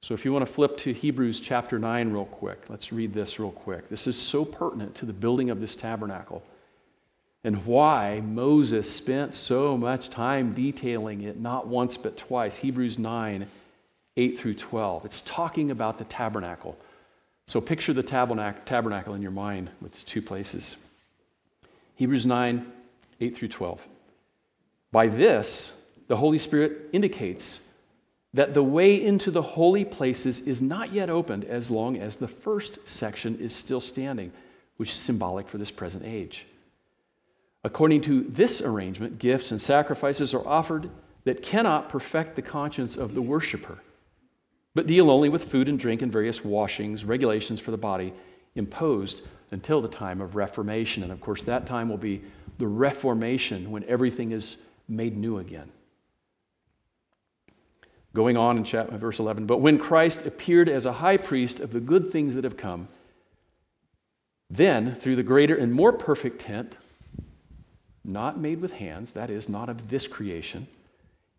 So 0.02 0.14
if 0.14 0.26
you 0.26 0.32
want 0.32 0.46
to 0.46 0.52
flip 0.52 0.78
to 0.80 0.94
Hebrews 0.94 1.40
chapter 1.40 1.78
9 1.78 2.12
real 2.12 2.26
quick, 2.26 2.66
let's 2.70 2.92
read 2.92 3.14
this 3.14 3.40
real 3.40 3.52
quick. 3.52 3.90
This 3.90 4.08
is 4.08 4.18
so 4.18 4.46
pertinent 4.46 4.96
to 4.96 5.06
the 5.06 5.14
building 5.14 5.50
of 5.50 5.60
this 5.60 5.76
tabernacle 5.76 6.44
and 7.44 7.66
why 7.66 8.22
Moses 8.26 8.92
spent 8.92 9.34
so 9.34 9.78
much 9.78 10.10
time 10.10 10.54
detailing 10.54 11.22
it, 11.22 11.40
not 11.40 11.68
once 11.68 11.96
but 11.96 12.18
twice. 12.18 12.58
Hebrews 12.58 13.00
9, 13.00 13.48
8 14.18 14.38
through 14.38 14.56
12. 14.56 15.06
It's 15.06 15.22
talking 15.22 15.72
about 15.72 15.98
the 15.98 16.04
tabernacle. 16.04 16.78
So 17.48 17.62
picture 17.62 17.94
the 17.94 18.04
tabernacle 18.04 19.14
in 19.14 19.22
your 19.22 19.32
mind 19.32 19.70
with 19.82 20.06
two 20.06 20.22
places. 20.22 20.76
Hebrews 21.96 22.26
9, 22.26 22.72
8 23.22 23.36
through 23.36 23.48
12. 23.48 23.88
By 24.92 25.08
this, 25.08 25.74
the 26.08 26.18
Holy 26.18 26.40
Spirit 26.40 26.90
indicates 26.92 27.62
that 28.34 28.54
the 28.54 28.64
way 28.64 29.02
into 29.02 29.32
the 29.32 29.42
holy 29.42 29.86
places 29.86 30.42
is 30.42 30.62
not 30.62 30.92
yet 30.92 31.10
opened 31.10 31.46
as 31.46 31.72
long 31.72 31.98
as 31.98 32.18
the 32.18 32.28
first 32.28 32.86
section 32.88 33.40
is 33.40 33.56
still 33.56 33.82
standing, 33.82 34.32
which 34.76 34.92
is 34.92 34.98
symbolic 34.98 35.48
for 35.48 35.58
this 35.58 35.72
present 35.72 36.04
age. 36.06 36.46
According 37.64 38.02
to 38.02 38.24
this 38.24 38.62
arrangement, 38.62 39.20
gifts 39.20 39.52
and 39.52 39.62
sacrifices 39.62 40.34
are 40.34 40.46
offered 40.46 40.90
that 41.24 41.42
cannot 41.42 41.90
perfect 41.90 42.36
the 42.36 42.42
conscience 42.42 42.98
of 42.98 43.16
the 43.16 43.22
worshiper 43.22 43.80
but 44.78 44.86
deal 44.86 45.10
only 45.10 45.28
with 45.28 45.46
food 45.46 45.70
and 45.70 45.80
drink 45.80 46.04
and 46.04 46.12
various 46.12 46.46
washings, 46.46 47.04
regulations 47.04 47.60
for 47.60 47.72
the 47.72 47.78
body 47.78 48.14
imposed 48.54 49.24
until 49.50 49.82
the 49.82 49.88
time 49.88 50.22
of 50.22 50.36
Reformation. 50.36 51.02
And 51.02 51.12
of 51.12 51.20
course, 51.20 51.42
that 51.42 51.66
time 51.66 51.90
will 51.90 51.98
be 51.98 52.22
the 52.60 52.68
Reformation 52.68 53.72
when 53.72 53.84
everything 53.86 54.34
is 54.34 54.58
made 54.88 55.18
new 55.18 55.40
again. 55.40 55.72
Going 58.14 58.38
on 58.38 58.56
in 58.56 58.64
chapter, 58.64 58.96
verse 59.00 59.18
11, 59.18 59.48
but 59.48 59.62
when 59.62 59.80
Christ 59.80 60.28
appeared 60.28 60.70
as 60.70 60.86
a 60.86 60.94
high 60.94 61.18
priest 61.18 61.60
of 61.60 61.72
the 61.72 61.80
good 61.80 62.12
things 62.12 62.36
that 62.36 62.44
have 62.44 62.56
come, 62.56 62.88
then 64.52 64.94
through 64.94 65.16
the 65.16 65.24
greater 65.24 65.56
and 65.56 65.74
more 65.74 65.92
perfect 65.92 66.42
tent, 66.42 66.76
not 68.06 68.40
made 68.40 68.62
with 68.62 68.74
hands, 68.74 69.14
that 69.14 69.32
is, 69.32 69.50
not 69.50 69.70
of 69.70 69.90
this 69.90 70.06
creation, 70.06 70.68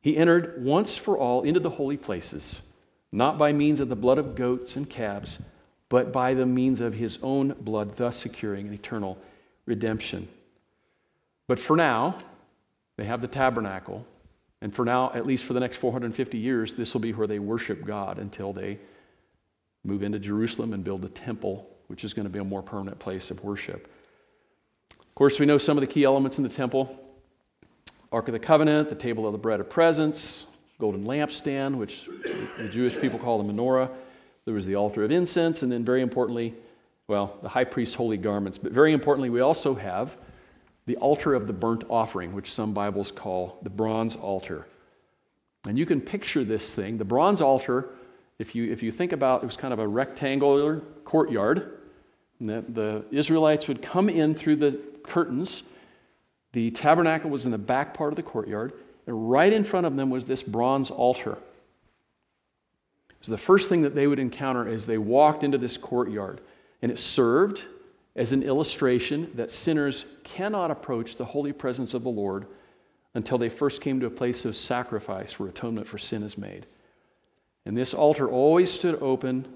he 0.00 0.16
entered 0.16 0.60
once 0.64 0.98
for 0.98 1.16
all 1.16 1.42
into 1.42 1.60
the 1.60 1.70
holy 1.70 1.96
places 1.96 2.62
not 3.12 3.38
by 3.38 3.52
means 3.52 3.80
of 3.80 3.88
the 3.88 3.96
blood 3.96 4.18
of 4.18 4.34
goats 4.34 4.76
and 4.76 4.88
calves, 4.88 5.38
but 5.88 6.12
by 6.12 6.34
the 6.34 6.46
means 6.46 6.80
of 6.80 6.94
his 6.94 7.18
own 7.22 7.54
blood, 7.60 7.92
thus 7.94 8.16
securing 8.16 8.68
an 8.68 8.74
eternal 8.74 9.18
redemption. 9.66 10.28
But 11.46 11.58
for 11.58 11.76
now, 11.76 12.18
they 12.96 13.04
have 13.04 13.22
the 13.22 13.28
tabernacle. 13.28 14.06
And 14.60 14.74
for 14.74 14.84
now, 14.84 15.12
at 15.14 15.26
least 15.26 15.44
for 15.44 15.54
the 15.54 15.60
next 15.60 15.76
450 15.76 16.36
years, 16.36 16.74
this 16.74 16.92
will 16.92 17.00
be 17.00 17.12
where 17.12 17.26
they 17.26 17.38
worship 17.38 17.84
God 17.84 18.18
until 18.18 18.52
they 18.52 18.78
move 19.84 20.02
into 20.02 20.18
Jerusalem 20.18 20.74
and 20.74 20.84
build 20.84 21.02
the 21.02 21.08
temple, 21.08 21.68
which 21.86 22.04
is 22.04 22.12
going 22.12 22.24
to 22.24 22.30
be 22.30 22.40
a 22.40 22.44
more 22.44 22.62
permanent 22.62 22.98
place 22.98 23.30
of 23.30 23.42
worship. 23.42 23.88
Of 25.00 25.14
course, 25.14 25.38
we 25.38 25.46
know 25.46 25.58
some 25.58 25.78
of 25.78 25.80
the 25.80 25.86
key 25.86 26.04
elements 26.04 26.38
in 26.38 26.44
the 26.44 26.50
temple 26.50 27.04
Ark 28.10 28.26
of 28.28 28.32
the 28.32 28.38
Covenant, 28.38 28.88
the 28.88 28.94
table 28.94 29.26
of 29.26 29.32
the 29.32 29.38
bread 29.38 29.60
of 29.60 29.68
presence, 29.68 30.46
golden 30.78 31.04
lampstand, 31.04 31.76
which 31.76 32.08
the 32.56 32.68
Jewish 32.68 32.98
people 33.00 33.18
call 33.18 33.42
the 33.42 33.52
menorah. 33.52 33.90
There 34.44 34.54
was 34.54 34.66
the 34.66 34.76
altar 34.76 35.04
of 35.04 35.10
incense, 35.10 35.62
and 35.62 35.70
then, 35.70 35.84
very 35.84 36.00
importantly, 36.00 36.54
well, 37.08 37.38
the 37.42 37.48
high 37.48 37.64
priest's 37.64 37.94
holy 37.94 38.16
garments. 38.16 38.58
But 38.58 38.72
very 38.72 38.92
importantly, 38.92 39.30
we 39.30 39.40
also 39.40 39.74
have 39.74 40.16
the 40.86 40.96
altar 40.96 41.34
of 41.34 41.46
the 41.46 41.52
burnt 41.52 41.84
offering, 41.90 42.32
which 42.32 42.52
some 42.52 42.72
Bibles 42.72 43.10
call 43.10 43.58
the 43.62 43.70
bronze 43.70 44.16
altar. 44.16 44.66
And 45.66 45.76
you 45.76 45.84
can 45.84 46.00
picture 46.00 46.44
this 46.44 46.72
thing. 46.72 46.96
The 46.96 47.04
bronze 47.04 47.40
altar, 47.40 47.90
if 48.38 48.54
you, 48.54 48.70
if 48.70 48.82
you 48.82 48.92
think 48.92 49.12
about 49.12 49.42
it 49.42 49.46
was 49.46 49.56
kind 49.56 49.72
of 49.74 49.80
a 49.80 49.88
rectangular 49.88 50.80
courtyard. 51.04 51.78
And 52.40 52.48
the, 52.48 52.64
the 52.68 53.04
Israelites 53.10 53.68
would 53.68 53.82
come 53.82 54.08
in 54.08 54.34
through 54.34 54.56
the 54.56 54.80
curtains. 55.02 55.62
The 56.52 56.70
tabernacle 56.70 57.28
was 57.30 57.44
in 57.44 57.52
the 57.52 57.58
back 57.58 57.94
part 57.94 58.12
of 58.12 58.16
the 58.16 58.22
courtyard. 58.22 58.72
And 59.08 59.30
right 59.30 59.50
in 59.50 59.64
front 59.64 59.86
of 59.86 59.96
them 59.96 60.10
was 60.10 60.26
this 60.26 60.42
bronze 60.42 60.90
altar. 60.90 61.38
So 63.22 63.32
the 63.32 63.38
first 63.38 63.70
thing 63.70 63.80
that 63.82 63.94
they 63.94 64.06
would 64.06 64.18
encounter 64.18 64.68
as 64.68 64.84
they 64.84 64.98
walked 64.98 65.42
into 65.42 65.56
this 65.56 65.78
courtyard. 65.78 66.42
And 66.82 66.92
it 66.92 66.98
served 66.98 67.62
as 68.16 68.32
an 68.32 68.42
illustration 68.42 69.30
that 69.34 69.50
sinners 69.50 70.04
cannot 70.24 70.70
approach 70.70 71.16
the 71.16 71.24
holy 71.24 71.54
presence 71.54 71.94
of 71.94 72.04
the 72.04 72.10
Lord 72.10 72.46
until 73.14 73.38
they 73.38 73.48
first 73.48 73.80
came 73.80 73.98
to 73.98 74.06
a 74.06 74.10
place 74.10 74.44
of 74.44 74.54
sacrifice 74.54 75.38
where 75.38 75.48
atonement 75.48 75.86
for 75.86 75.96
sin 75.96 76.22
is 76.22 76.36
made. 76.36 76.66
And 77.64 77.74
this 77.74 77.94
altar 77.94 78.28
always 78.28 78.70
stood 78.70 79.00
open 79.00 79.48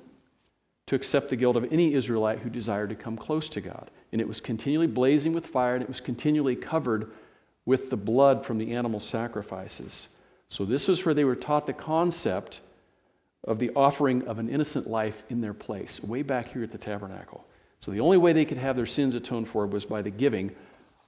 to 0.87 0.95
accept 0.95 1.29
the 1.29 1.37
guilt 1.37 1.57
of 1.57 1.71
any 1.71 1.93
Israelite 1.93 2.39
who 2.39 2.49
desired 2.49 2.89
to 2.89 2.97
come 2.97 3.19
close 3.19 3.51
to 3.51 3.61
God. 3.61 3.91
And 4.13 4.21
it 4.21 4.27
was 4.27 4.41
continually 4.41 4.87
blazing 4.87 5.35
with 5.35 5.47
fire, 5.47 5.75
and 5.75 5.83
it 5.83 5.89
was 5.89 6.01
continually 6.01 6.57
covered 6.57 7.13
with 7.65 7.91
the 7.91 7.97
blood 7.97 8.45
from 8.45 8.59
the 8.59 8.75
animal 8.75 9.01
sacrifices. 9.01 10.09
So, 10.49 10.65
this 10.65 10.89
was 10.89 11.05
where 11.05 11.15
they 11.15 11.25
were 11.25 11.37
taught 11.37 11.67
the 11.67 11.73
concept 11.73 12.61
of 13.45 13.59
the 13.59 13.71
offering 13.75 14.27
of 14.29 14.39
an 14.39 14.49
innocent 14.49 14.87
life 14.87 15.23
in 15.31 15.41
their 15.41 15.55
place, 15.55 16.03
way 16.03 16.23
back 16.23 16.53
here 16.53 16.63
at 16.63 16.71
the 16.71 16.79
tabernacle. 16.79 17.47
So, 17.81 17.91
the 17.91 18.01
only 18.01 18.19
way 18.19 18.33
they 18.33 18.45
could 18.45 18.59
have 18.59 18.77
their 18.77 18.87
sins 18.87 19.15
atoned 19.15 19.49
for 19.49 19.67
was 19.67 19.85
by 19.85 20.03
the 20.03 20.11
giving 20.11 20.55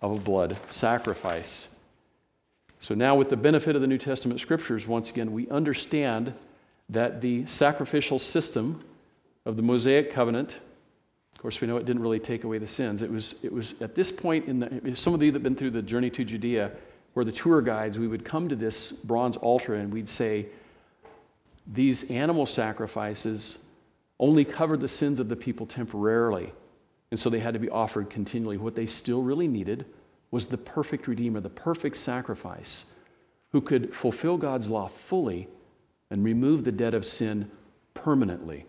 of 0.00 0.12
a 0.12 0.18
blood 0.18 0.56
sacrifice. 0.68 1.68
So, 2.80 2.94
now 2.94 3.16
with 3.16 3.30
the 3.30 3.36
benefit 3.36 3.76
of 3.76 3.82
the 3.82 3.88
New 3.88 3.98
Testament 3.98 4.40
scriptures, 4.40 4.86
once 4.86 5.10
again, 5.10 5.32
we 5.32 5.48
understand 5.48 6.34
that 6.88 7.20
the 7.20 7.46
sacrificial 7.46 8.18
system 8.18 8.82
of 9.44 9.56
the 9.56 9.62
Mosaic 9.62 10.10
covenant. 10.10 10.56
Of 11.44 11.46
course, 11.48 11.60
we 11.60 11.68
know 11.68 11.76
it 11.76 11.84
didn't 11.84 12.00
really 12.00 12.20
take 12.20 12.44
away 12.44 12.56
the 12.56 12.66
sins. 12.66 13.02
It 13.02 13.10
was, 13.10 13.34
it 13.42 13.52
was 13.52 13.74
at 13.82 13.94
this 13.94 14.10
point 14.10 14.46
in 14.46 14.60
the, 14.60 14.96
some 14.96 15.12
of 15.12 15.22
you 15.22 15.30
that 15.30 15.34
have 15.36 15.42
been 15.42 15.54
through 15.54 15.72
the 15.72 15.82
journey 15.82 16.08
to 16.08 16.24
Judea, 16.24 16.70
where 17.12 17.22
the 17.22 17.32
tour 17.32 17.60
guides, 17.60 17.98
we 17.98 18.08
would 18.08 18.24
come 18.24 18.48
to 18.48 18.56
this 18.56 18.92
bronze 18.92 19.36
altar 19.36 19.74
and 19.74 19.92
we'd 19.92 20.08
say, 20.08 20.46
these 21.66 22.10
animal 22.10 22.46
sacrifices 22.46 23.58
only 24.18 24.46
covered 24.46 24.80
the 24.80 24.88
sins 24.88 25.20
of 25.20 25.28
the 25.28 25.36
people 25.36 25.66
temporarily. 25.66 26.50
And 27.10 27.20
so 27.20 27.28
they 27.28 27.40
had 27.40 27.52
to 27.52 27.60
be 27.60 27.68
offered 27.68 28.08
continually. 28.08 28.56
What 28.56 28.74
they 28.74 28.86
still 28.86 29.22
really 29.22 29.46
needed 29.46 29.84
was 30.30 30.46
the 30.46 30.56
perfect 30.56 31.06
Redeemer, 31.06 31.40
the 31.40 31.50
perfect 31.50 31.98
sacrifice, 31.98 32.86
who 33.52 33.60
could 33.60 33.94
fulfill 33.94 34.38
God's 34.38 34.70
law 34.70 34.88
fully 34.88 35.48
and 36.10 36.24
remove 36.24 36.64
the 36.64 36.72
debt 36.72 36.94
of 36.94 37.04
sin 37.04 37.50
permanently. 37.92 38.64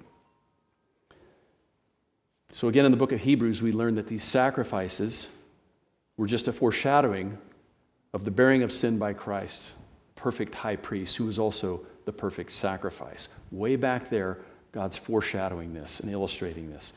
So, 2.55 2.69
again, 2.69 2.85
in 2.85 2.91
the 2.91 2.97
book 2.97 3.11
of 3.11 3.19
Hebrews, 3.19 3.61
we 3.61 3.73
learn 3.73 3.95
that 3.95 4.07
these 4.07 4.23
sacrifices 4.23 5.27
were 6.15 6.25
just 6.25 6.47
a 6.47 6.53
foreshadowing 6.53 7.37
of 8.13 8.23
the 8.23 8.31
bearing 8.31 8.63
of 8.63 8.71
sin 8.71 8.97
by 8.97 9.11
Christ, 9.11 9.73
perfect 10.15 10.55
high 10.55 10.77
priest, 10.77 11.17
who 11.17 11.25
was 11.25 11.37
also 11.37 11.85
the 12.05 12.13
perfect 12.13 12.53
sacrifice. 12.53 13.27
Way 13.51 13.75
back 13.75 14.09
there, 14.09 14.37
God's 14.71 14.97
foreshadowing 14.97 15.73
this 15.73 15.99
and 15.99 16.09
illustrating 16.09 16.71
this. 16.71 16.93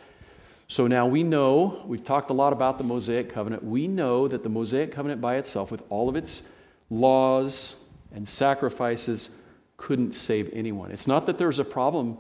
So 0.68 0.86
now 0.86 1.08
we 1.08 1.24
know, 1.24 1.82
we've 1.86 2.04
talked 2.04 2.30
a 2.30 2.34
lot 2.34 2.52
about 2.52 2.78
the 2.78 2.84
Mosaic 2.84 3.28
covenant. 3.28 3.64
We 3.64 3.88
know 3.88 4.28
that 4.28 4.44
the 4.44 4.48
Mosaic 4.48 4.92
covenant 4.92 5.20
by 5.20 5.38
itself, 5.38 5.72
with 5.72 5.82
all 5.88 6.08
of 6.08 6.14
its 6.14 6.42
laws 6.88 7.74
and 8.14 8.28
sacrifices, 8.28 9.28
couldn't 9.76 10.14
save 10.14 10.50
anyone. 10.52 10.92
It's 10.92 11.08
not 11.08 11.26
that 11.26 11.36
there's 11.36 11.58
a 11.58 11.64
problem 11.64 12.18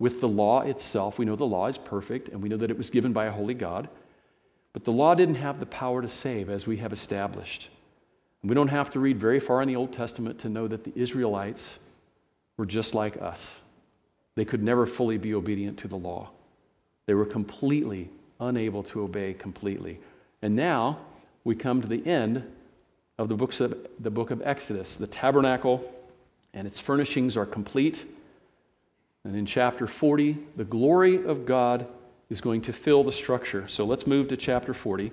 with 0.00 0.20
the 0.20 0.28
law 0.28 0.62
itself. 0.62 1.18
We 1.18 1.26
know 1.26 1.36
the 1.36 1.44
law 1.44 1.68
is 1.68 1.78
perfect, 1.78 2.30
and 2.30 2.42
we 2.42 2.48
know 2.48 2.56
that 2.56 2.70
it 2.70 2.78
was 2.78 2.90
given 2.90 3.12
by 3.12 3.26
a 3.26 3.30
holy 3.30 3.54
God. 3.54 3.88
But 4.72 4.84
the 4.84 4.92
law 4.92 5.14
didn't 5.14 5.36
have 5.36 5.60
the 5.60 5.66
power 5.66 6.02
to 6.02 6.08
save, 6.08 6.50
as 6.50 6.66
we 6.66 6.78
have 6.78 6.92
established. 6.92 7.68
We 8.42 8.54
don't 8.54 8.68
have 8.68 8.90
to 8.92 9.00
read 9.00 9.18
very 9.18 9.38
far 9.38 9.60
in 9.60 9.68
the 9.68 9.76
Old 9.76 9.92
Testament 9.92 10.40
to 10.40 10.48
know 10.48 10.66
that 10.66 10.82
the 10.82 10.92
Israelites 10.96 11.78
were 12.56 12.66
just 12.66 12.94
like 12.94 13.20
us. 13.20 13.60
They 14.34 14.46
could 14.46 14.62
never 14.62 14.86
fully 14.86 15.18
be 15.18 15.34
obedient 15.34 15.78
to 15.80 15.88
the 15.88 15.96
law, 15.96 16.30
they 17.06 17.14
were 17.14 17.26
completely 17.26 18.08
unable 18.40 18.82
to 18.84 19.02
obey 19.02 19.34
completely. 19.34 20.00
And 20.40 20.56
now 20.56 20.98
we 21.44 21.54
come 21.54 21.82
to 21.82 21.88
the 21.88 22.06
end 22.06 22.42
of 23.18 23.28
the, 23.28 23.34
books 23.34 23.60
of 23.60 23.76
the 23.98 24.10
book 24.10 24.30
of 24.30 24.40
Exodus. 24.42 24.96
The 24.96 25.06
tabernacle 25.06 25.92
and 26.54 26.66
its 26.66 26.80
furnishings 26.80 27.36
are 27.36 27.44
complete. 27.44 28.06
And 29.24 29.36
in 29.36 29.46
chapter 29.46 29.86
40, 29.86 30.38
the 30.56 30.64
glory 30.64 31.24
of 31.24 31.44
God 31.44 31.86
is 32.30 32.40
going 32.40 32.62
to 32.62 32.72
fill 32.72 33.04
the 33.04 33.12
structure. 33.12 33.68
So 33.68 33.84
let's 33.84 34.06
move 34.06 34.28
to 34.28 34.36
chapter 34.36 34.72
40. 34.72 35.12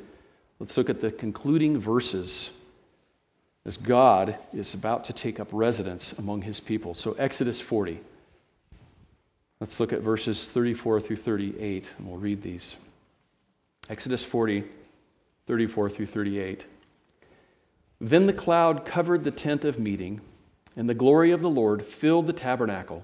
Let's 0.59 0.77
look 0.77 0.89
at 0.89 1.01
the 1.01 1.11
concluding 1.11 1.77
verses 1.77 2.51
as 3.65 3.75
God 3.75 4.37
is 4.53 4.73
about 4.73 5.03
to 5.05 5.13
take 5.13 5.39
up 5.39 5.49
residence 5.51 6.13
among 6.13 6.41
his 6.41 6.59
people. 6.59 6.93
So, 6.93 7.11
Exodus 7.13 7.59
40. 7.59 7.99
Let's 9.59 9.79
look 9.79 9.91
at 9.91 10.01
verses 10.01 10.47
34 10.47 11.01
through 11.01 11.15
38, 11.17 11.85
and 11.97 12.07
we'll 12.07 12.17
read 12.17 12.41
these. 12.41 12.77
Exodus 13.89 14.23
40, 14.23 14.63
34 15.47 15.89
through 15.89 16.05
38. 16.05 16.65
Then 17.99 18.27
the 18.27 18.33
cloud 18.33 18.85
covered 18.85 19.23
the 19.23 19.31
tent 19.31 19.65
of 19.65 19.79
meeting, 19.79 20.21
and 20.77 20.87
the 20.87 20.93
glory 20.93 21.31
of 21.31 21.41
the 21.41 21.49
Lord 21.49 21.83
filled 21.83 22.27
the 22.27 22.33
tabernacle. 22.33 23.03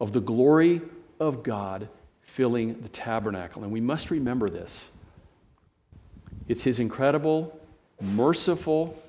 of 0.00 0.12
the 0.12 0.20
glory 0.20 0.80
of 1.20 1.42
God 1.42 1.88
filling 2.22 2.80
the 2.80 2.88
tabernacle. 2.88 3.62
And 3.62 3.72
we 3.72 3.80
must 3.80 4.10
remember 4.10 4.48
this. 4.48 4.90
It's 6.48 6.64
his 6.64 6.80
incredible, 6.80 7.58
merciful, 8.00 9.00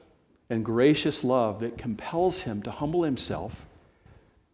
and 0.50 0.63
gracious 0.63 1.24
love 1.24 1.60
that 1.62 1.78
compels 1.78 2.41
him 2.41 2.62
to 2.63 2.71
humble 2.71 3.04
himself, 3.04 3.65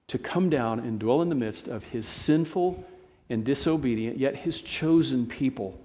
to 0.08 0.18
come 0.18 0.50
down 0.50 0.80
and 0.80 1.00
dwell 1.00 1.22
in 1.22 1.30
the 1.30 1.36
midst 1.36 1.68
of 1.68 1.84
his 1.84 2.08
sinful 2.08 2.84
and 3.30 3.44
disobedient, 3.44 4.18
yet 4.18 4.36
his 4.36 4.62
chosen 4.62 5.26
people. 5.26 5.80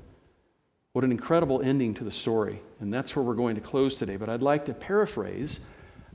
What 0.92 1.04
an 1.04 1.10
incredible 1.10 1.60
ending 1.60 1.92
to 1.94 2.04
the 2.04 2.10
story. 2.10 2.60
And 2.80 2.92
that's 2.92 3.14
where 3.14 3.24
we're 3.24 3.34
going 3.34 3.56
to 3.56 3.60
close 3.60 3.98
today. 3.98 4.16
But 4.16 4.28
I'd 4.28 4.42
like 4.42 4.64
to 4.66 4.74
paraphrase 4.74 5.60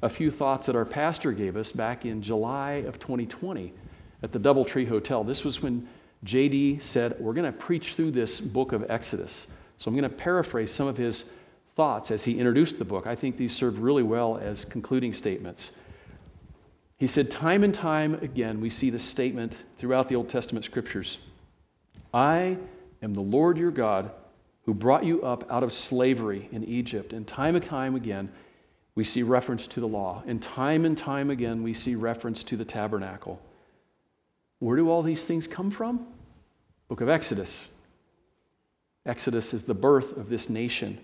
a 0.01 0.09
few 0.09 0.31
thoughts 0.31 0.67
that 0.67 0.75
our 0.75 0.85
pastor 0.85 1.31
gave 1.31 1.55
us 1.55 1.71
back 1.71 2.05
in 2.05 2.21
July 2.21 2.83
of 2.87 2.97
2020 2.97 3.73
at 4.23 4.31
the 4.31 4.39
Doubletree 4.39 4.87
Hotel. 4.87 5.23
This 5.23 5.43
was 5.43 5.61
when 5.61 5.87
JD 6.25 6.81
said, 6.81 7.15
We're 7.19 7.33
going 7.33 7.51
to 7.51 7.57
preach 7.57 7.95
through 7.95 8.11
this 8.11 8.39
book 8.39 8.71
of 8.71 8.89
Exodus. 8.89 9.47
So 9.77 9.89
I'm 9.89 9.95
going 9.95 10.09
to 10.09 10.15
paraphrase 10.15 10.71
some 10.71 10.87
of 10.87 10.97
his 10.97 11.25
thoughts 11.75 12.11
as 12.11 12.23
he 12.23 12.37
introduced 12.37 12.77
the 12.77 12.85
book. 12.85 13.07
I 13.07 13.15
think 13.15 13.37
these 13.37 13.55
serve 13.55 13.79
really 13.79 14.03
well 14.03 14.37
as 14.37 14.65
concluding 14.65 15.13
statements. 15.13 15.71
He 16.97 17.07
said, 17.07 17.31
Time 17.31 17.63
and 17.63 17.73
time 17.73 18.15
again, 18.15 18.61
we 18.61 18.69
see 18.69 18.89
this 18.89 19.03
statement 19.03 19.55
throughout 19.77 20.07
the 20.07 20.15
Old 20.15 20.29
Testament 20.29 20.65
scriptures 20.65 21.17
I 22.13 22.57
am 23.01 23.13
the 23.13 23.21
Lord 23.21 23.57
your 23.57 23.71
God 23.71 24.11
who 24.65 24.73
brought 24.73 25.03
you 25.03 25.23
up 25.23 25.49
out 25.51 25.63
of 25.63 25.73
slavery 25.73 26.47
in 26.51 26.63
Egypt. 26.65 27.13
And 27.13 27.27
time 27.27 27.55
and 27.55 27.65
time 27.65 27.95
again, 27.95 28.31
we 28.93 29.03
see 29.03 29.23
reference 29.23 29.65
to 29.67 29.79
the 29.79 29.87
law. 29.87 30.21
And 30.27 30.41
time 30.41 30.85
and 30.85 30.95
time 30.95 31.31
again, 31.31 31.63
we 31.63 31.73
see 31.73 31.95
reference 31.95 32.43
to 32.43 32.57
the 32.57 32.65
tabernacle. 32.65 33.41
Where 34.61 34.77
do 34.77 34.91
all 34.91 35.01
these 35.01 35.25
things 35.25 35.47
come 35.47 35.71
from? 35.71 36.05
Book 36.87 37.01
of 37.01 37.09
Exodus. 37.09 37.69
Exodus 39.07 39.55
is 39.55 39.63
the 39.63 39.73
birth 39.73 40.15
of 40.15 40.29
this 40.29 40.49
nation. 40.49 40.99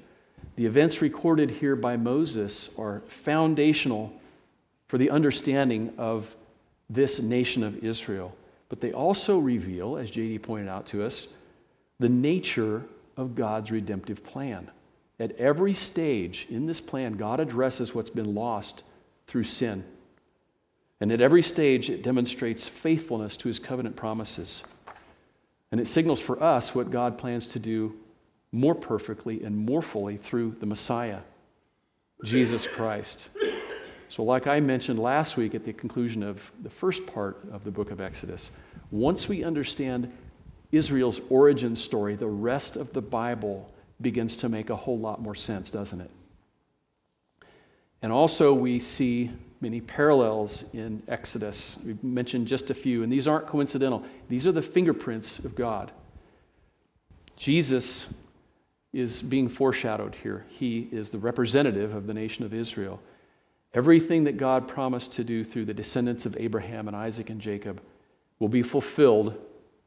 The 0.58 0.68
events 0.68 1.02
recorded 1.02 1.50
here 1.50 1.76
by 1.76 1.98
Moses 1.98 2.70
are 2.78 3.02
foundational 3.08 4.14
for 4.88 5.00
the 5.00 5.10
understanding 5.10 5.92
of 5.98 6.36
this 6.88 7.20
nation 7.20 7.64
of 7.64 7.84
Israel. 7.84 8.36
But 8.70 8.80
they 8.80 8.92
also 8.92 9.40
reveal, 9.40 9.98
as 9.98 10.12
JD 10.12 10.44
pointed 10.44 10.68
out 10.70 10.86
to 10.88 11.04
us, 11.04 11.28
the 11.98 12.10
nature 12.10 12.84
of 13.18 13.34
God's 13.34 13.72
redemptive 13.72 14.24
plan. 14.24 14.70
At 15.20 15.36
every 15.38 15.74
stage 15.74 16.46
in 16.52 16.68
this 16.68 16.80
plan, 16.80 17.14
God 17.14 17.40
addresses 17.40 17.96
what's 17.96 18.12
been 18.12 18.36
lost 18.36 18.84
through 19.26 19.46
sin. 19.46 19.84
And 21.00 21.12
at 21.12 21.22
every 21.22 21.44
stage, 21.44 21.90
it 21.90 22.02
demonstrates 22.02 22.68
faithfulness 22.68 23.38
to 23.38 23.48
his 23.48 23.60
covenant 23.60 23.96
promises. 23.96 24.64
And 25.72 25.80
it 25.80 25.88
signals 25.88 26.20
for 26.20 26.42
us 26.42 26.74
what 26.74 26.90
God 26.90 27.18
plans 27.18 27.48
to 27.48 27.60
do 27.60 27.96
more 28.52 28.74
perfectly 28.74 29.44
and 29.44 29.56
more 29.56 29.82
fully 29.82 30.18
through 30.18 30.56
the 30.60 30.66
Messiah, 30.66 31.20
Jesus 32.24 32.66
Christ. 32.66 33.30
So, 34.10 34.24
like 34.24 34.48
I 34.48 34.60
mentioned 34.60 35.00
last 35.00 35.36
week 35.36 35.54
at 35.54 35.66
the 35.66 35.74
conclusion 35.74 36.24
of 36.24 36.52
the 36.64 36.70
first 36.70 37.06
part 37.06 37.38
of 37.52 37.64
the 37.64 37.72
book 37.72 37.92
of 37.92 38.00
Exodus, 38.00 38.50
once 38.90 39.28
we 39.28 39.44
understand 39.44 40.12
Israel's 40.72 41.20
origin 41.30 41.76
story, 41.76 42.16
the 42.16 42.28
rest 42.28 42.78
of 42.78 42.94
the 42.94 43.02
Bible 43.02 43.70
begins 44.00 44.38
to 44.38 44.50
make 44.50 44.70
a 44.70 44.76
whole 44.76 44.98
lot 44.98 45.22
more 45.22 45.36
sense, 45.36 45.70
doesn't 45.70 46.00
it? 46.00 46.12
And 48.02 48.12
also, 48.12 48.54
we 48.54 48.80
see 48.80 49.32
many 49.62 49.82
parallels 49.82 50.66
in 50.74 51.02
Exodus. 51.08 51.78
We've 51.86 52.04
mentioned 52.04 52.48
just 52.48 52.70
a 52.70 52.74
few, 52.74 53.04
and 53.04 53.12
these 53.12 53.28
aren't 53.28 53.48
coincidental. 53.48 54.04
These 54.30 54.48
are 54.48 54.52
the 54.52 54.62
fingerprints 54.62 55.40
of 55.40 55.56
God. 55.56 55.92
Jesus 57.36 58.08
is 58.94 59.22
being 59.22 59.48
foreshadowed 59.50 60.16
here. 60.16 60.46
He 60.50 60.88
is 60.92 61.10
the 61.10 61.20
representative 61.20 61.94
of 61.94 62.08
the 62.08 62.14
nation 62.14 62.46
of 62.46 62.54
Israel. 62.54 63.00
Everything 63.74 64.24
that 64.24 64.38
God 64.38 64.68
promised 64.68 65.12
to 65.14 65.24
do 65.24 65.44
through 65.44 65.66
the 65.66 65.74
descendants 65.74 66.26
of 66.26 66.38
Abraham 66.40 66.88
and 66.88 66.96
Isaac 66.96 67.30
and 67.30 67.40
Jacob 67.40 67.82
will 68.40 68.48
be 68.48 68.64
fulfilled 68.64 69.36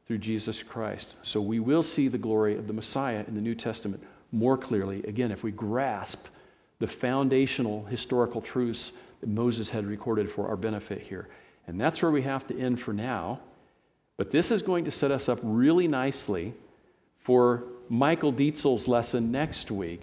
through 0.06 0.18
Jesus 0.18 0.62
Christ. 0.62 1.16
So 1.22 1.40
we 1.40 1.60
will 1.60 1.82
see 1.82 2.08
the 2.08 2.18
glory 2.18 2.56
of 2.56 2.66
the 2.66 2.72
Messiah 2.72 3.24
in 3.26 3.34
the 3.34 3.40
New 3.40 3.54
Testament 3.54 4.02
more 4.32 4.56
clearly, 4.56 5.02
again, 5.04 5.32
if 5.32 5.42
we 5.42 5.50
grasp 5.50 6.28
the 6.78 6.86
foundational 6.86 7.84
historical 7.84 8.40
truths 8.40 8.92
that 9.20 9.28
Moses 9.28 9.70
had 9.70 9.86
recorded 9.86 10.30
for 10.30 10.48
our 10.48 10.56
benefit 10.56 11.00
here. 11.00 11.28
And 11.66 11.80
that's 11.80 12.02
where 12.02 12.10
we 12.10 12.22
have 12.22 12.46
to 12.48 12.58
end 12.58 12.80
for 12.80 12.92
now. 12.92 13.40
But 14.16 14.30
this 14.30 14.50
is 14.50 14.62
going 14.62 14.84
to 14.84 14.90
set 14.90 15.10
us 15.10 15.28
up 15.28 15.38
really 15.42 15.88
nicely 15.88 16.54
for 17.18 17.64
Michael 17.88 18.32
Dietzel's 18.32 18.88
lesson 18.88 19.30
next 19.30 19.70
week 19.70 20.02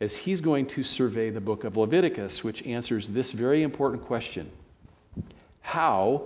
as 0.00 0.16
he's 0.16 0.40
going 0.40 0.66
to 0.66 0.82
survey 0.82 1.30
the 1.30 1.40
book 1.40 1.64
of 1.64 1.76
Leviticus, 1.76 2.42
which 2.42 2.62
answers 2.64 3.08
this 3.08 3.30
very 3.30 3.62
important 3.62 4.04
question 4.04 4.50
How 5.60 6.24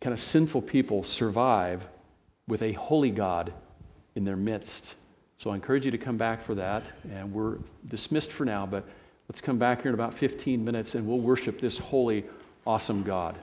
can 0.00 0.12
a 0.12 0.18
sinful 0.18 0.62
people 0.62 1.02
survive 1.02 1.86
with 2.46 2.62
a 2.62 2.72
holy 2.72 3.10
God 3.10 3.52
in 4.14 4.24
their 4.24 4.36
midst? 4.36 4.94
So 5.38 5.50
I 5.50 5.54
encourage 5.54 5.86
you 5.86 5.90
to 5.92 5.98
come 5.98 6.18
back 6.18 6.42
for 6.42 6.54
that. 6.56 6.84
And 7.10 7.32
we're 7.32 7.56
dismissed 7.88 8.32
for 8.32 8.44
now, 8.44 8.66
but 8.66 8.84
let's 9.30 9.40
come 9.40 9.58
back 9.58 9.82
here 9.82 9.90
in 9.90 9.94
about 9.94 10.12
15 10.12 10.64
minutes 10.64 10.96
and 10.96 11.06
we'll 11.06 11.20
worship 11.20 11.60
this 11.60 11.78
holy, 11.78 12.24
awesome 12.66 13.04
God. 13.04 13.38